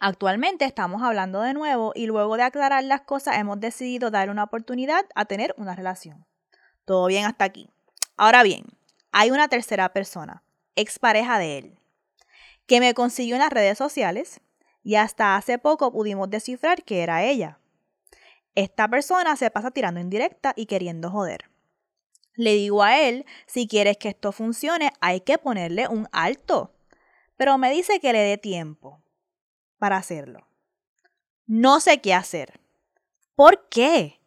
[0.00, 4.44] Actualmente estamos hablando de nuevo y luego de aclarar las cosas hemos decidido dar una
[4.44, 6.26] oportunidad a tener una relación.
[6.84, 7.70] Todo bien hasta aquí.
[8.16, 8.64] Ahora bien,
[9.12, 10.42] hay una tercera persona,
[10.76, 11.78] expareja de él,
[12.66, 14.40] que me consiguió en las redes sociales
[14.82, 17.58] y hasta hace poco pudimos descifrar que era ella.
[18.54, 21.53] Esta persona se pasa tirando indirecta y queriendo joder.
[22.36, 26.74] Le digo a él, si quieres que esto funcione, hay que ponerle un alto.
[27.36, 29.02] Pero me dice que le dé tiempo
[29.78, 30.46] para hacerlo.
[31.46, 32.60] No sé qué hacer.
[33.34, 34.20] ¿Por qué?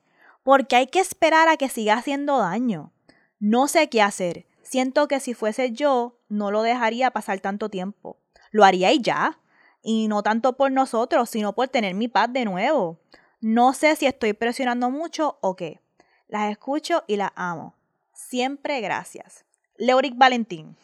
[0.43, 2.93] Porque hay que esperar a que siga haciendo daño.
[3.39, 4.45] No sé qué hacer.
[4.61, 8.17] Siento que si fuese yo, no lo dejaría pasar tanto tiempo.
[8.51, 9.39] Lo haría y ya.
[9.81, 12.99] Y no tanto por nosotros, sino por tener mi paz de nuevo.
[13.39, 15.81] No sé si estoy presionando mucho o qué.
[16.27, 17.76] Las escucho y las amo.
[18.17, 19.45] Siempre gracias.
[19.77, 20.75] Leoric Valentín.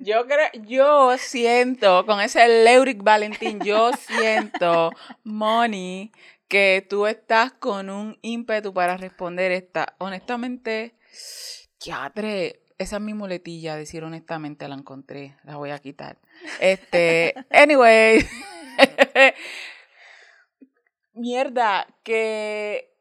[0.00, 4.92] Yo creo, yo siento, con ese Leuric Valentín, yo siento,
[5.24, 6.12] Moni,
[6.46, 9.96] que tú estás con un ímpetu para responder esta.
[9.98, 10.94] Honestamente,
[11.92, 16.18] atre, esa es mi muletilla, decir honestamente la encontré, la voy a quitar.
[16.60, 18.24] Este, anyway.
[21.12, 22.94] Mierda, que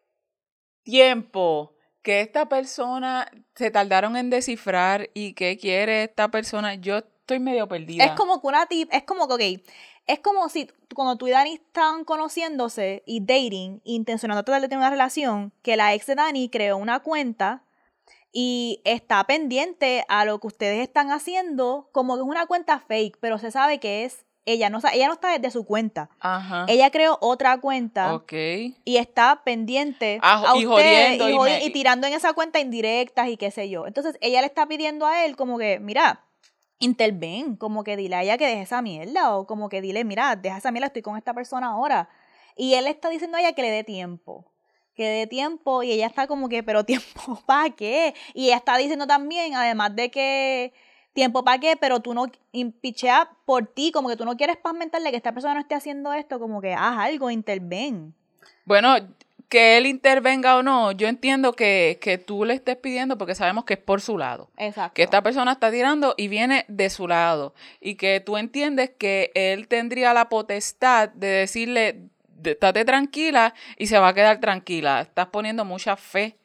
[0.82, 1.77] tiempo
[2.08, 7.68] que esta persona se tardaron en descifrar y qué quiere esta persona, yo estoy medio
[7.68, 8.06] perdida.
[8.06, 9.62] Es como que una tip, es como que, ok,
[10.06, 14.80] es como si cuando tú y Dani están conociéndose y dating, intencionando tratar de tener
[14.80, 17.64] una relación, que la ex de Dani creó una cuenta
[18.32, 23.18] y está pendiente a lo que ustedes están haciendo, como que es una cuenta fake,
[23.20, 26.10] pero se sabe que es ella no, ella no está desde su cuenta.
[26.20, 26.66] Ajá.
[26.70, 28.16] Ella creó otra cuenta.
[28.16, 28.34] Ok.
[28.86, 33.70] Y está pendiente ah, a usted y, tirando en esa cuenta indirectas y qué sé
[33.70, 33.86] yo.
[33.86, 36.24] Entonces ella le está pidiendo a él como que, mira,
[36.80, 40.36] interven, como que dile a ella que deje esa mierda o como que dile, mira,
[40.36, 42.10] deja esa mierda, estoy con esta persona ahora.
[42.56, 44.46] Y él está diciendo a ella que le dé tiempo
[44.98, 48.16] que dé tiempo y ella está como que, pero tiempo para qué?
[48.34, 50.74] Y ella está diciendo también, además de que
[51.18, 52.28] tiempo para qué, pero tú no
[52.80, 54.58] picheas por ti, como que tú no quieres
[55.04, 58.14] de que esta persona no esté haciendo esto, como que haz algo, interven.
[58.66, 58.96] Bueno,
[59.50, 63.66] que él intervenga o no, yo entiendo que, que, tú le estés pidiendo porque sabemos
[63.66, 64.52] que es por su lado.
[64.58, 64.94] Exacto.
[64.94, 67.56] Que esta persona está tirando y viene de su lado.
[67.82, 72.10] Y que tú entiendes que él tendría la potestad de decirle,
[72.44, 75.02] estate tranquila y se va a quedar tranquila.
[75.02, 76.38] Estás poniendo mucha fe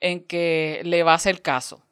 [0.00, 1.82] en que le va a hacer caso.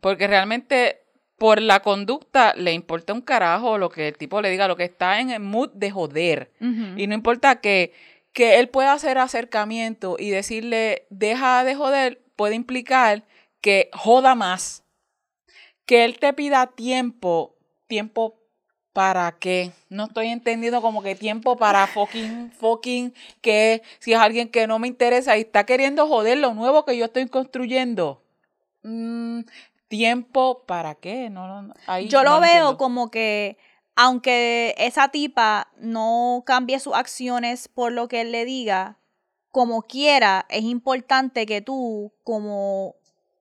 [0.00, 1.01] Porque realmente
[1.42, 4.84] por la conducta le importa un carajo lo que el tipo le diga, lo que
[4.84, 6.52] está en el mood de joder.
[6.96, 7.92] Y no importa que,
[8.32, 13.24] que él pueda hacer acercamiento y decirle, deja de joder, puede implicar
[13.60, 14.84] que joda más.
[15.84, 17.56] Que él te pida tiempo,
[17.88, 18.38] tiempo
[18.92, 19.72] para qué.
[19.88, 24.78] No estoy entendiendo como que tiempo para fucking, fucking, que si es alguien que no
[24.78, 28.22] me interesa y está queriendo joder lo nuevo que yo estoy construyendo.
[28.84, 29.40] Mm,
[29.92, 31.74] tiempo para qué no,
[32.08, 33.58] yo lo veo como que
[33.94, 38.96] aunque esa tipa no cambie sus acciones por lo que él le diga
[39.50, 42.94] como quiera es importante que tú como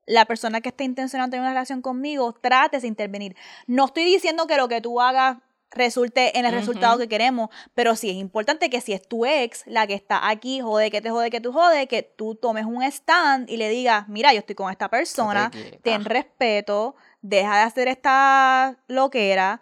[0.05, 3.37] la persona que esté intencionando tener una relación conmigo trates de intervenir.
[3.65, 5.37] No estoy diciendo que lo que tú hagas
[5.71, 7.49] resulte en el resultado que queremos.
[7.73, 11.01] Pero sí es importante que si es tu ex la que está aquí, jode que
[11.01, 14.39] te jode que tú jode, que tú tomes un stand y le digas, mira, yo
[14.39, 15.51] estoy con esta persona,
[15.81, 19.61] ten respeto, deja de hacer esta loquera.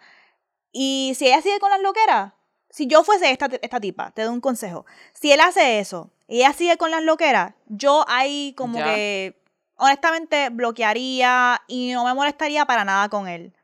[0.72, 2.32] Y si ella sigue con las loqueras,
[2.68, 4.86] si yo fuese esta, esta tipa, te doy un consejo.
[5.12, 9.42] Si él hace eso y ella sigue con las loqueras, yo ahí como que
[9.76, 13.54] honestamente bloquearía y no me molestaría para nada con él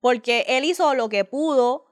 [0.00, 1.86] porque él hizo lo que pudo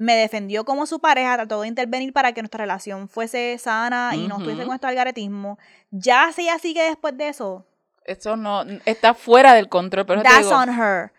[0.00, 4.28] me defendió como su pareja, trató de intervenir para que nuestra relación fuese sana y
[4.28, 5.58] no estuviese con este algaretismo.
[5.90, 7.66] Ya si ella sigue después de eso.
[8.06, 11.12] Eso no, está fuera del control, pero That's on her.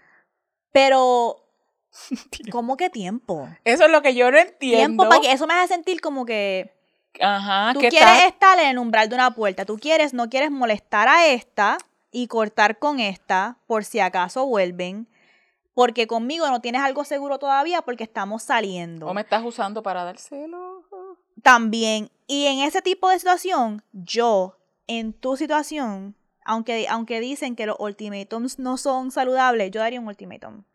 [0.72, 1.46] Pero,
[2.52, 3.48] ¿cómo que tiempo?
[3.66, 4.78] Eso es lo que yo no entiendo.
[4.78, 6.74] Tiempo para que eso me hace sentir como que...
[7.20, 11.08] Ajá, tú quieres estar en el umbral de una puerta, tú quieres, no quieres molestar
[11.08, 11.78] a esta
[12.10, 15.08] y cortar con esta por si acaso vuelven
[15.82, 19.08] porque conmigo no tienes algo seguro todavía porque estamos saliendo.
[19.08, 20.84] ¿O me estás usando para dárselo?
[21.42, 22.12] También.
[22.28, 26.16] Y en ese tipo de situación, yo, en tu situación,
[26.46, 30.66] aunque, aunque dicen que los ultimatums no son saludables, yo daría un ultimatum.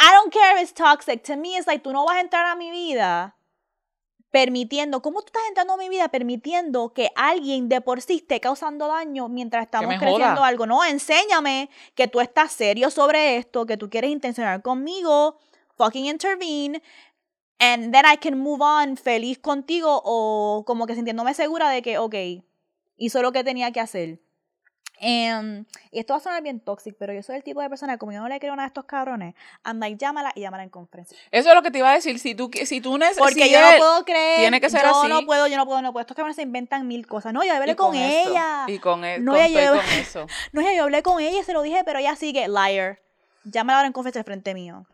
[0.00, 1.22] I don't care if it's toxic.
[1.26, 3.36] To me, it's like, tú no vas a entrar a mi vida
[4.30, 8.40] permitiendo, ¿cómo tú estás entrando en mi vida permitiendo que alguien de por sí esté
[8.40, 10.66] causando daño mientras estamos creciendo algo?
[10.66, 15.38] No, enséñame que tú estás serio sobre esto, que tú quieres intencionar conmigo,
[15.76, 16.82] fucking intervene,
[17.58, 21.98] and then I can move on feliz contigo o como que sintiéndome segura de que,
[21.98, 22.14] ok,
[22.96, 24.20] hizo lo que tenía que hacer.
[25.02, 27.94] Em, y esto va a sonar bien tóxico, pero yo soy el tipo de persona
[27.94, 29.34] que como yo no le creo nada a estos cabrones,
[29.64, 31.16] anda y llámala y llámala en conferencia.
[31.30, 33.26] Eso es lo que te iba a decir, si tú, si tú necesitas...
[33.26, 35.92] Porque yo no puedo creer, tiene que ser yo no puedo, yo no puedo, no
[35.92, 36.02] puedo.
[36.02, 37.32] Estos cabrones se inventan mil cosas.
[37.32, 38.66] No, yo hablé con, ella.
[38.68, 40.26] Y con, él, no, con, yo, con eso.
[40.52, 43.00] No, yo hablé con ella y se lo dije, pero ella sigue, liar.
[43.44, 44.86] Llámala ahora en conferencia frente mío.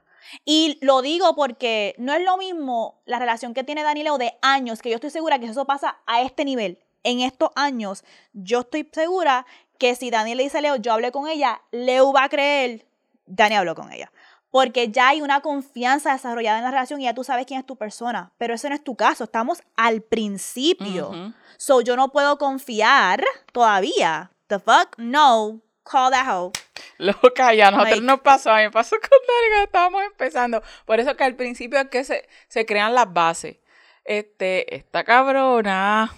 [0.45, 4.83] Y lo digo porque no es lo mismo la relación que tiene Danilo de años,
[4.83, 6.79] que yo estoy segura que eso pasa a este nivel.
[7.03, 9.47] En estos años, yo estoy segura
[9.79, 12.87] que si Daniel le dice a Leo, yo hablé con ella, Leo va a creer,
[13.27, 14.13] Dani habló con ella.
[14.51, 17.67] Porque ya hay una confianza desarrollada en la relación y ya tú sabes quién es
[17.67, 18.33] tu persona.
[18.39, 19.25] Pero ese no es tu caso.
[19.25, 21.35] Estamos al principio.
[21.59, 23.23] So yo no puedo confiar
[23.53, 24.31] todavía.
[24.47, 24.97] The fuck?
[24.97, 25.61] No.
[25.83, 26.53] Call that hoe.
[26.99, 30.63] Loca, ya a nosotros nos pasó, a mí me pasó con Dani estábamos empezando.
[30.85, 33.59] Por eso que al principio es que se, se crean las bases.
[34.05, 36.15] Este, esta cabrona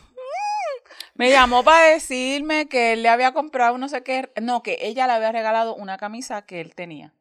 [1.18, 5.08] me llamó para decirme que él le había comprado no sé qué, no, que ella
[5.08, 7.12] le había regalado una camisa que él tenía.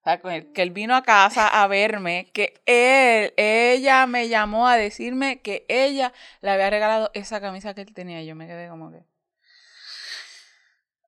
[0.00, 4.76] O sea, que él vino a casa a verme, que él, ella me llamó a
[4.76, 8.22] decirme que ella le había regalado esa camisa que él tenía.
[8.22, 9.04] Y yo me quedé como que...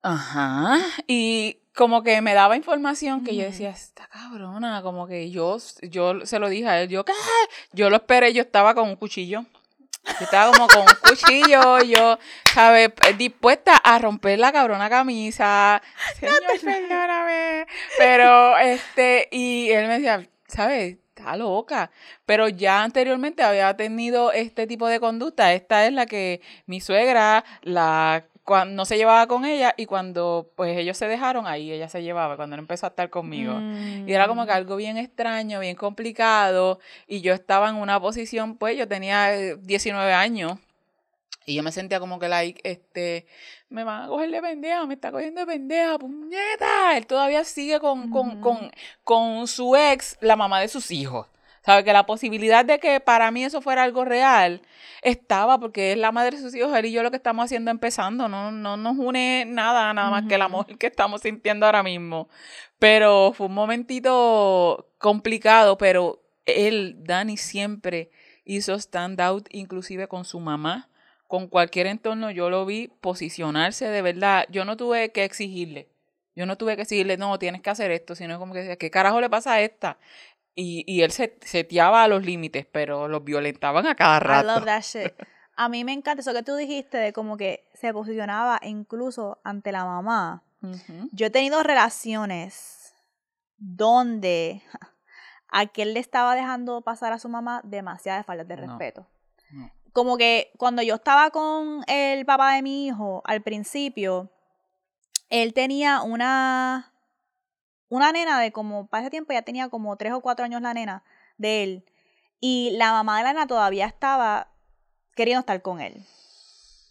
[0.02, 0.78] Ajá.
[1.06, 6.26] Y como que me daba información que yo decía, esta cabrona, como que yo, yo
[6.26, 7.12] se lo dije a él, yo, ¿qué?
[7.72, 9.46] Yo lo esperé, yo estaba con un cuchillo
[10.04, 12.18] yo estaba como con un cuchillo, yo,
[12.52, 12.90] ¿sabes?
[13.16, 15.82] Dispuesta a romper la cabrona camisa.
[16.18, 17.66] Señor, perdóname.
[17.98, 20.98] Pero, este, y él me decía, ¿sabes?
[21.16, 21.90] Está loca.
[22.26, 25.52] Pero ya anteriormente había tenido este tipo de conducta.
[25.52, 28.24] Esta es la que mi suegra, la
[28.66, 32.36] no se llevaba con ella y cuando pues ellos se dejaron, ahí ella se llevaba,
[32.36, 33.58] cuando él empezó a estar conmigo.
[34.06, 34.56] Y era como que mm.
[34.56, 40.10] algo bien extraño, bien complicado y yo estaba en una posición, pues yo tenía 19
[40.10, 40.58] eh, años
[41.46, 43.26] y yo me sentía como que, like, este,
[43.68, 46.96] me van a coger de pendeja, me está cogiendo de pendeja, puñeta.
[46.96, 48.70] Él todavía sigue con, con, con,
[49.02, 51.26] con su ex, la mamá de sus hijos.
[51.64, 51.84] ¿Sabe?
[51.84, 54.62] Que la posibilidad de que para mí eso fuera algo real
[55.02, 57.70] estaba porque es la madre de sus hijos, él y yo lo que estamos haciendo
[57.70, 61.82] empezando, no, no nos une nada, nada más que el amor que estamos sintiendo ahora
[61.82, 62.28] mismo.
[62.78, 68.10] Pero fue un momentito complicado, pero él, Dani, siempre
[68.44, 70.88] hizo stand out, inclusive con su mamá,
[71.26, 74.46] con cualquier entorno, yo lo vi posicionarse de verdad.
[74.50, 75.88] Yo no tuve que exigirle.
[76.36, 78.90] Yo no tuve que decirle, no, tienes que hacer esto, sino como que decía, ¿qué
[78.90, 79.98] carajo le pasa a esta?
[80.54, 84.48] Y, y él se seteaba a los límites, pero los violentaban a cada rato.
[84.48, 85.12] I love that shit.
[85.56, 89.72] A mí me encanta eso que tú dijiste de como que se posicionaba incluso ante
[89.72, 90.42] la mamá.
[91.12, 92.94] Yo he tenido relaciones
[93.58, 94.62] donde
[95.48, 99.06] aquel le estaba dejando pasar a su mamá demasiadas faltas de respeto.
[99.92, 104.32] Como que cuando yo estaba con el papá de mi hijo al principio,
[105.28, 106.93] él tenía una
[107.88, 110.74] una nena de como, para ese tiempo ya tenía como tres o cuatro años la
[110.74, 111.04] nena
[111.38, 111.84] de él.
[112.40, 114.48] Y la mamá de la nena todavía estaba
[115.14, 116.04] queriendo estar con él.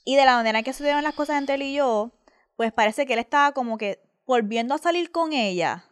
[0.06, 2.12] Y de la manera en que sucedieron las cosas entre él y yo,
[2.56, 5.86] pues parece que él estaba como que volviendo a salir con ella.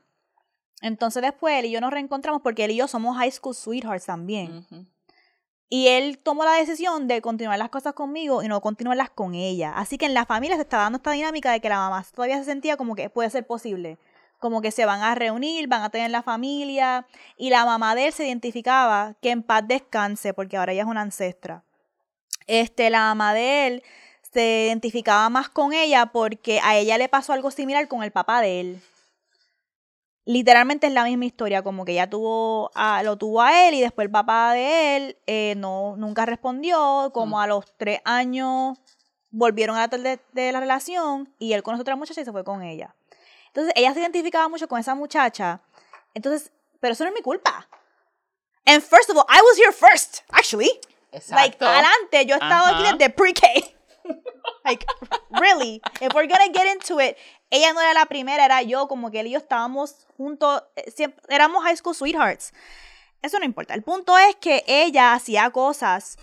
[0.81, 4.05] Entonces después él y yo nos reencontramos porque él y yo somos high school sweethearts
[4.05, 4.65] también.
[5.69, 9.73] Y él tomó la decisión de continuar las cosas conmigo y no continuarlas con ella.
[9.75, 12.37] Así que en la familia se está dando esta dinámica de que la mamá todavía
[12.39, 13.97] se sentía como que puede ser posible
[14.41, 17.05] como que se van a reunir, van a tener la familia,
[17.37, 20.87] y la mamá de él se identificaba que en paz descanse, porque ahora ella es
[20.87, 21.63] una ancestra.
[22.47, 23.83] Este, la mamá de él
[24.33, 28.41] se identificaba más con ella porque a ella le pasó algo similar con el papá
[28.41, 28.81] de él.
[30.25, 33.81] literalmente es la misma historia, como que ella tuvo a, lo tuvo a él y
[33.81, 38.79] después el papá de él eh, no, nunca respondió, como a los tres años
[39.29, 42.31] volvieron a la de, de la relación y él conoció a otra muchacha y se
[42.31, 42.95] fue con ella.
[43.53, 45.61] Entonces ella se identificaba mucho con esa muchacha,
[46.13, 47.67] entonces, pero eso no es mi culpa.
[48.65, 50.69] And first of all, I was here first, actually.
[51.11, 51.35] Exacto.
[51.35, 52.95] Like, adelante, yo he estado aquí Ajá.
[52.95, 53.47] desde pre-K.
[54.65, 54.85] like,
[55.31, 57.17] really, if we're gonna get into it,
[57.49, 60.89] ella no era la primera, era yo, como que él y yo estábamos juntos, eh,
[60.91, 62.53] siempre, éramos high school sweethearts.
[63.21, 63.73] Eso no importa.
[63.73, 66.17] El punto es que ella hacía cosas.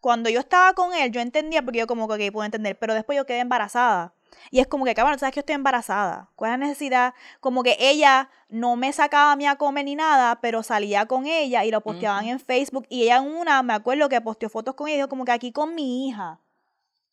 [0.00, 2.92] Cuando yo estaba con él, yo entendía, porque yo como que ok, puedo entender, pero
[2.92, 4.12] después yo quedé embarazada.
[4.50, 6.30] Y es como que, cabrón, ¿sabes que yo estoy embarazada?
[6.36, 7.14] ¿Cuál es la necesidad?
[7.40, 11.26] Como que ella no me sacaba a mí a comer ni nada, pero salía con
[11.26, 12.86] ella y lo posteaban en Facebook.
[12.88, 15.32] Y ella en una, me acuerdo que posteó fotos con ella y dijo como que
[15.32, 16.40] aquí con mi hija.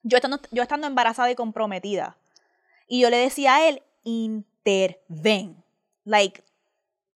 [0.03, 2.17] Yo estando, yo estando embarazada y comprometida.
[2.87, 5.63] Y yo le decía a él, interven.
[6.03, 6.43] Like,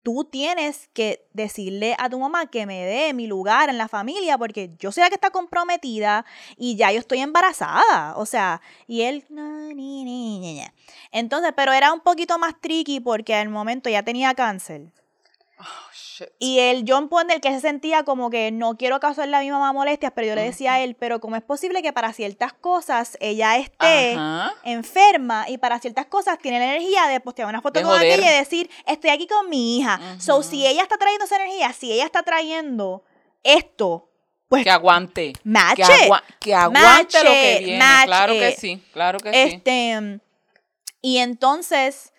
[0.04, 4.38] tú tienes que decirle a tu mamá que me dé mi lugar en la familia
[4.38, 6.26] porque yo soy la que está comprometida
[6.58, 8.16] y ya yo estoy embarazada.
[8.18, 9.26] O sea, y él...
[11.12, 14.91] Entonces, pero era un poquito más tricky porque al momento ya tenía cáncer.
[15.62, 16.26] Oh.
[16.39, 19.74] Y el John Ponder que se sentía como que no quiero causarle a mi mamá
[19.74, 23.18] molestias, pero yo le decía a él, pero ¿cómo es posible que para ciertas cosas
[23.20, 24.53] ella esté Ajá.
[24.64, 28.36] enferma y para ciertas cosas tiene la energía de postear una foto De con aquella
[28.36, 29.99] y decir, estoy aquí con mi hija.
[30.20, 33.03] So, si ella está trayendo esa energía, si ella está trayendo
[33.43, 34.09] esto,
[34.47, 35.34] pues Que aguante.
[35.43, 35.89] match Que, it.
[36.03, 37.78] agua- que aguante lo que viene.
[37.80, 39.38] match claro que sí, claro que sí.
[39.55, 40.20] Este,
[41.01, 42.11] y entonces,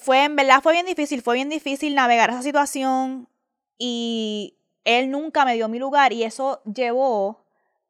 [0.00, 3.28] fue, en verdad fue bien difícil, fue bien difícil navegar esa situación
[3.78, 7.44] y él nunca me dio mi lugar y eso llevó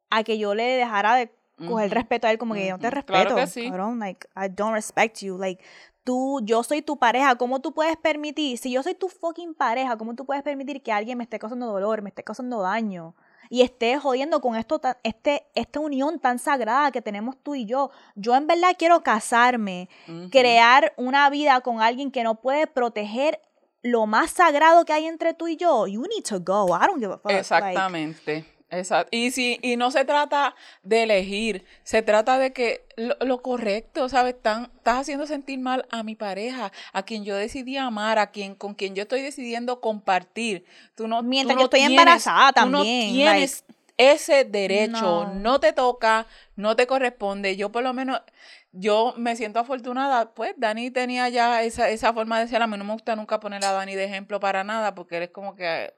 [0.09, 1.31] a que yo le dejara de
[1.67, 3.63] coger respeto a él, como que yo no te respeto, Claro que sí.
[3.63, 5.63] cabrón, like, I don't respect you, like,
[6.03, 9.97] tú, yo soy tu pareja, ¿cómo tú puedes permitir, si yo soy tu fucking pareja,
[9.97, 13.15] ¿cómo tú puedes permitir que alguien me esté causando dolor, me esté causando daño?
[13.53, 17.91] Y esté jodiendo con esto, este, esta unión tan sagrada que tenemos tú y yo.
[18.15, 19.89] Yo en verdad quiero casarme,
[20.31, 23.39] crear una vida con alguien que no puede proteger
[23.83, 25.85] lo más sagrado que hay entre tú y yo.
[25.85, 26.75] You need to go.
[26.75, 27.25] I don't give a fuck.
[27.25, 28.43] Like, Exactamente.
[28.77, 29.09] Exacto.
[29.11, 34.09] Y si, y no se trata de elegir, se trata de que lo, lo correcto,
[34.09, 34.35] ¿sabes?
[34.41, 38.55] Tan, estás haciendo sentir mal a mi pareja, a quien yo decidí amar, a quien,
[38.55, 40.65] con quien yo estoy decidiendo compartir.
[40.95, 43.65] Tú no, tú Mientras no yo estoy tienes- embarazada tú no también, tienes
[43.97, 45.33] ese derecho, No.
[45.35, 45.59] no.
[45.59, 47.55] te toca, no te corresponde.
[47.55, 48.21] Yo por lo menos,
[48.71, 52.61] yo me siento afortunada, pues Dani tenía ya esa, esa forma de ser.
[52.63, 55.23] A mí no me gusta nunca poner a Dani de ejemplo para nada, porque él
[55.23, 55.93] es como que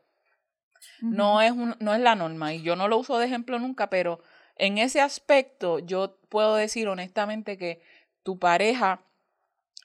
[1.01, 3.89] no es, un, no es la norma y yo no lo uso de ejemplo nunca,
[3.89, 4.19] pero
[4.55, 7.81] en ese aspecto yo puedo decir honestamente que
[8.23, 9.01] tu pareja,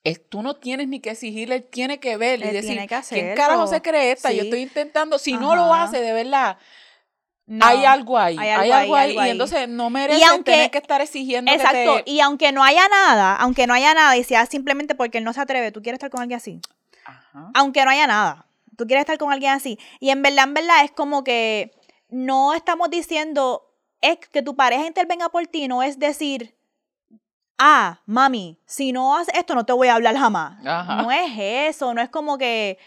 [0.05, 3.35] es, tú no tienes ni que exigirle, él tiene que ver y decir, que ¿quién
[3.37, 3.67] carajo hacerlo".
[3.67, 4.33] se cree esta?
[4.33, 6.57] Yo estoy intentando, si no lo hace de verdad,
[7.47, 7.67] No.
[7.67, 9.91] hay algo ahí, hay hay algo algo, ahí, y entonces no
[10.31, 11.97] aunque- tener que estar exigiendo Exacto.
[11.97, 12.11] que te...
[12.13, 15.33] Y aunque no haya nada, aunque no haya nada y sea simplemente porque él no
[15.33, 16.61] se atreve, tú quieres estar con alguien así.
[17.05, 17.51] Ajá.
[17.55, 18.47] aunque no haya nada.
[18.81, 19.79] Tú quieres estar con alguien así.
[20.01, 21.71] Y en verdad, en verdad, es como que
[22.09, 23.67] no estamos diciendo
[24.01, 26.57] es que tu pareja intervenga por ti, no es decir,
[27.59, 30.59] ah, mami, si no haces esto, no te voy a hablar jamás.
[30.67, 31.03] Ajá.
[31.03, 31.31] No es
[31.77, 32.79] eso, no es como que.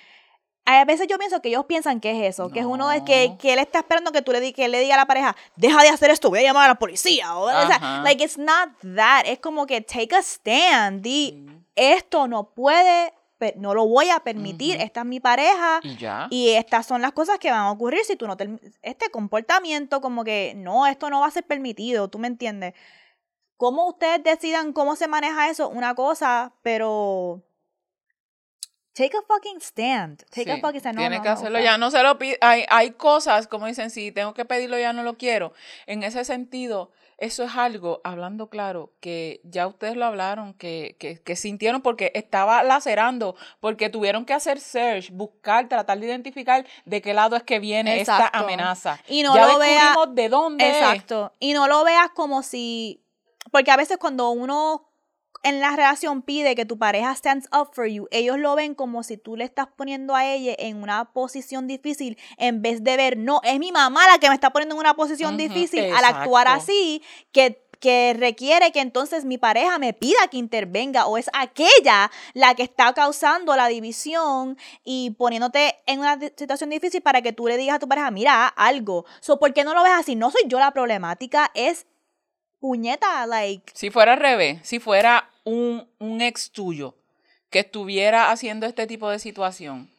[0.66, 3.36] A veces yo pienso que ellos piensan que es eso, que es uno de que,
[3.38, 5.36] que él está esperando que tú le, di- que él le diga a la pareja,
[5.58, 7.36] deja de hacer esto, voy a llamar a la policía.
[7.36, 8.02] O, o sea, Ajá.
[8.02, 9.26] like, it's not that.
[9.26, 11.02] Es como que take a stand.
[11.04, 13.14] Di, esto no puede,
[13.58, 14.80] no lo voy a permitir.
[14.80, 15.80] Esta es mi pareja.
[15.84, 16.28] Y ya.
[16.30, 18.50] Y estas son las cosas que van a ocurrir si tú no te...
[18.82, 22.74] Este comportamiento como que, no, esto no va a ser permitido, ¿tú me entiendes?
[23.58, 27.44] Cómo ustedes decidan cómo se maneja eso, una cosa, pero...
[28.94, 30.24] Take a fucking stand.
[30.30, 30.96] Take a Sí, fucking stand.
[30.96, 31.78] No, tiene no, que no, hacerlo ya.
[31.80, 32.38] No se lo pide.
[32.42, 35.54] Hay, hay cosas, como dicen, si tengo que pedirlo ya no lo quiero.
[35.88, 36.92] En ese sentido,
[37.24, 42.12] eso es algo, hablando claro, que ya ustedes lo hablaron, que, que, que sintieron porque
[42.16, 47.44] estaba lacerando, porque tuvieron que hacer search, buscar, tratar de identificar de qué lado es
[47.44, 48.26] que viene Exacto.
[48.26, 49.00] esta amenaza.
[49.08, 50.76] Y no ya lo vea- descubrimos de dónde es.
[50.76, 51.34] Exacto.
[51.40, 53.04] Y no lo veas como si.
[53.52, 54.90] Porque a veces cuando uno
[55.44, 59.04] en la relación pide que tu pareja stands up for you, ellos lo ven como
[59.04, 63.18] si tú le estás poniendo a ella en una posición difícil en vez de ver,
[63.18, 66.48] no, es mi mamá la que me está poniendo en una posición difícil al actuar
[66.48, 72.10] así, que que requiere que entonces mi pareja me pida que intervenga o es aquella
[72.34, 77.46] la que está causando la división y poniéndote en una situación difícil para que tú
[77.46, 79.04] le digas a tu pareja, mira, algo.
[79.20, 80.16] So, ¿por qué no lo ves así?
[80.16, 81.86] No soy yo la problemática, es
[82.62, 86.96] puñeta, like, Si fuera al revés, si fuera un, un ex tuyo
[87.50, 89.90] que estuviera haciendo este tipo de situación,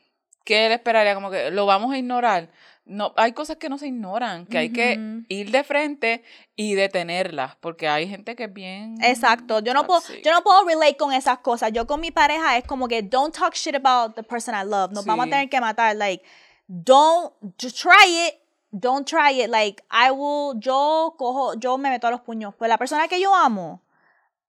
[0.44, 1.14] ¿qué él esperaría?
[1.14, 2.50] Como que lo vamos a ignorar.
[2.86, 6.22] No, hay cosas que no se ignoran, que hay que ir de frente
[6.54, 10.64] y detenerlas, porque hay gente que es bien Exacto, yo no puedo yo no puedo
[10.64, 11.72] relate con esas cosas.
[11.72, 14.92] Yo con mi pareja es como que don't talk shit about the person I love.
[14.92, 16.22] Nos vamos a tener que matar like
[16.66, 18.34] don't just try it.
[18.70, 22.54] Don't try it like I will yo cojo yo me meto a los puños.
[22.54, 23.83] Pues la persona que yo amo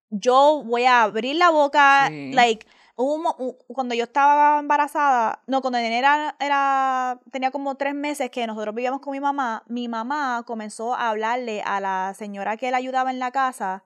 [0.10, 7.20] yo voy a abrir la boca like cuando yo estaba embarazada, no, cuando era, era,
[7.32, 11.62] tenía como tres meses que nosotros vivíamos con mi mamá, mi mamá comenzó a hablarle
[11.62, 13.84] a la señora que él ayudaba en la casa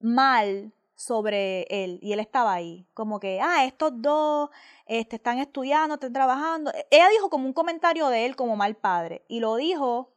[0.00, 4.48] mal sobre él y él estaba ahí, como que, ah, estos dos
[4.86, 6.72] este, están estudiando, están trabajando.
[6.90, 10.13] Ella dijo como un comentario de él como mal padre y lo dijo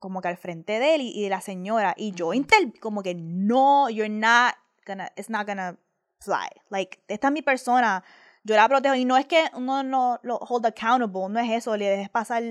[0.00, 3.14] como que al frente de él y, de la señora y yo inter como que
[3.14, 5.76] no, you're not gonna, it's not gonna
[6.18, 6.48] fly.
[6.70, 8.02] Like, esta es mi persona,
[8.42, 8.96] yo la protejo.
[8.96, 12.42] Y no es que uno no lo hold accountable, no es eso, le dejes pasar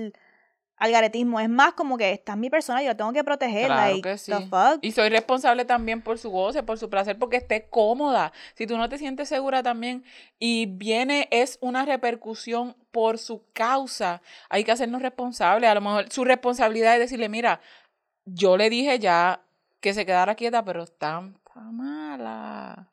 [0.80, 1.38] al garetismo.
[1.38, 3.68] Es más como que esta es mi persona, yo la tengo que proteger.
[3.68, 4.78] like, the fuck?
[4.80, 8.32] Y soy responsable también por su goce, por su placer, porque esté cómoda.
[8.54, 10.02] Si tú no te sientes segura también
[10.38, 15.70] y viene, es una repercusión por su causa, hay que hacernos responsables.
[15.70, 17.60] A lo mejor su responsabilidad es decirle, mira,
[18.24, 19.42] yo le dije ya
[19.80, 21.22] que se quedara quieta, pero está
[21.70, 22.88] mala.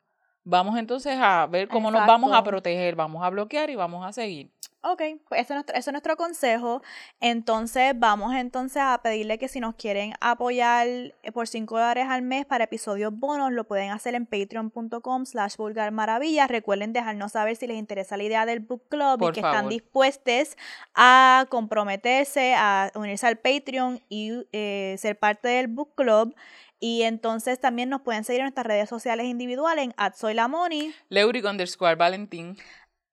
[0.50, 4.14] Vamos entonces a ver cómo nos vamos a proteger, vamos a bloquear y vamos a
[4.14, 4.50] seguir.
[4.80, 6.82] Ok, pues eso es, nuestro, es nuestro consejo.
[7.20, 12.22] Entonces vamos entonces a pedirle que si nos quieren apoyar eh, por 5 dólares al
[12.22, 15.92] mes para episodios bonos, lo pueden hacer en patreon.com slash vulgar
[16.48, 20.56] Recuerden dejarnos saber si les interesa la idea del book club y que están dispuestos
[20.94, 26.34] a comprometerse, a unirse al Patreon y eh, ser parte del book club.
[26.80, 30.48] Y entonces también nos pueden seguir en nuestras redes sociales individuales en at soy la
[31.08, 32.56] Leuric underscore Valentín.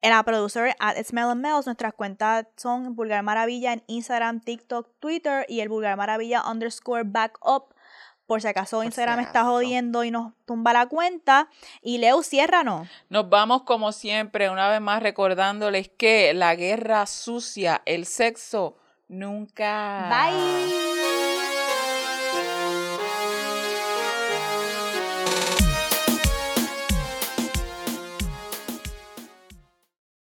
[0.02, 5.62] En la producer at Smell Nuestras cuentas son Vulgar Maravilla en Instagram, TikTok, Twitter y
[5.62, 7.74] el Vulgar Maravilla underscore backup.
[8.28, 11.50] Por si acaso Instagram está jodiendo y nos tumba la cuenta.
[11.82, 12.88] Y Leo, ciérranos.
[13.10, 20.10] Nos vamos como siempre, una vez más recordándoles que la guerra sucia, el sexo, nunca.
[20.10, 20.95] Bye.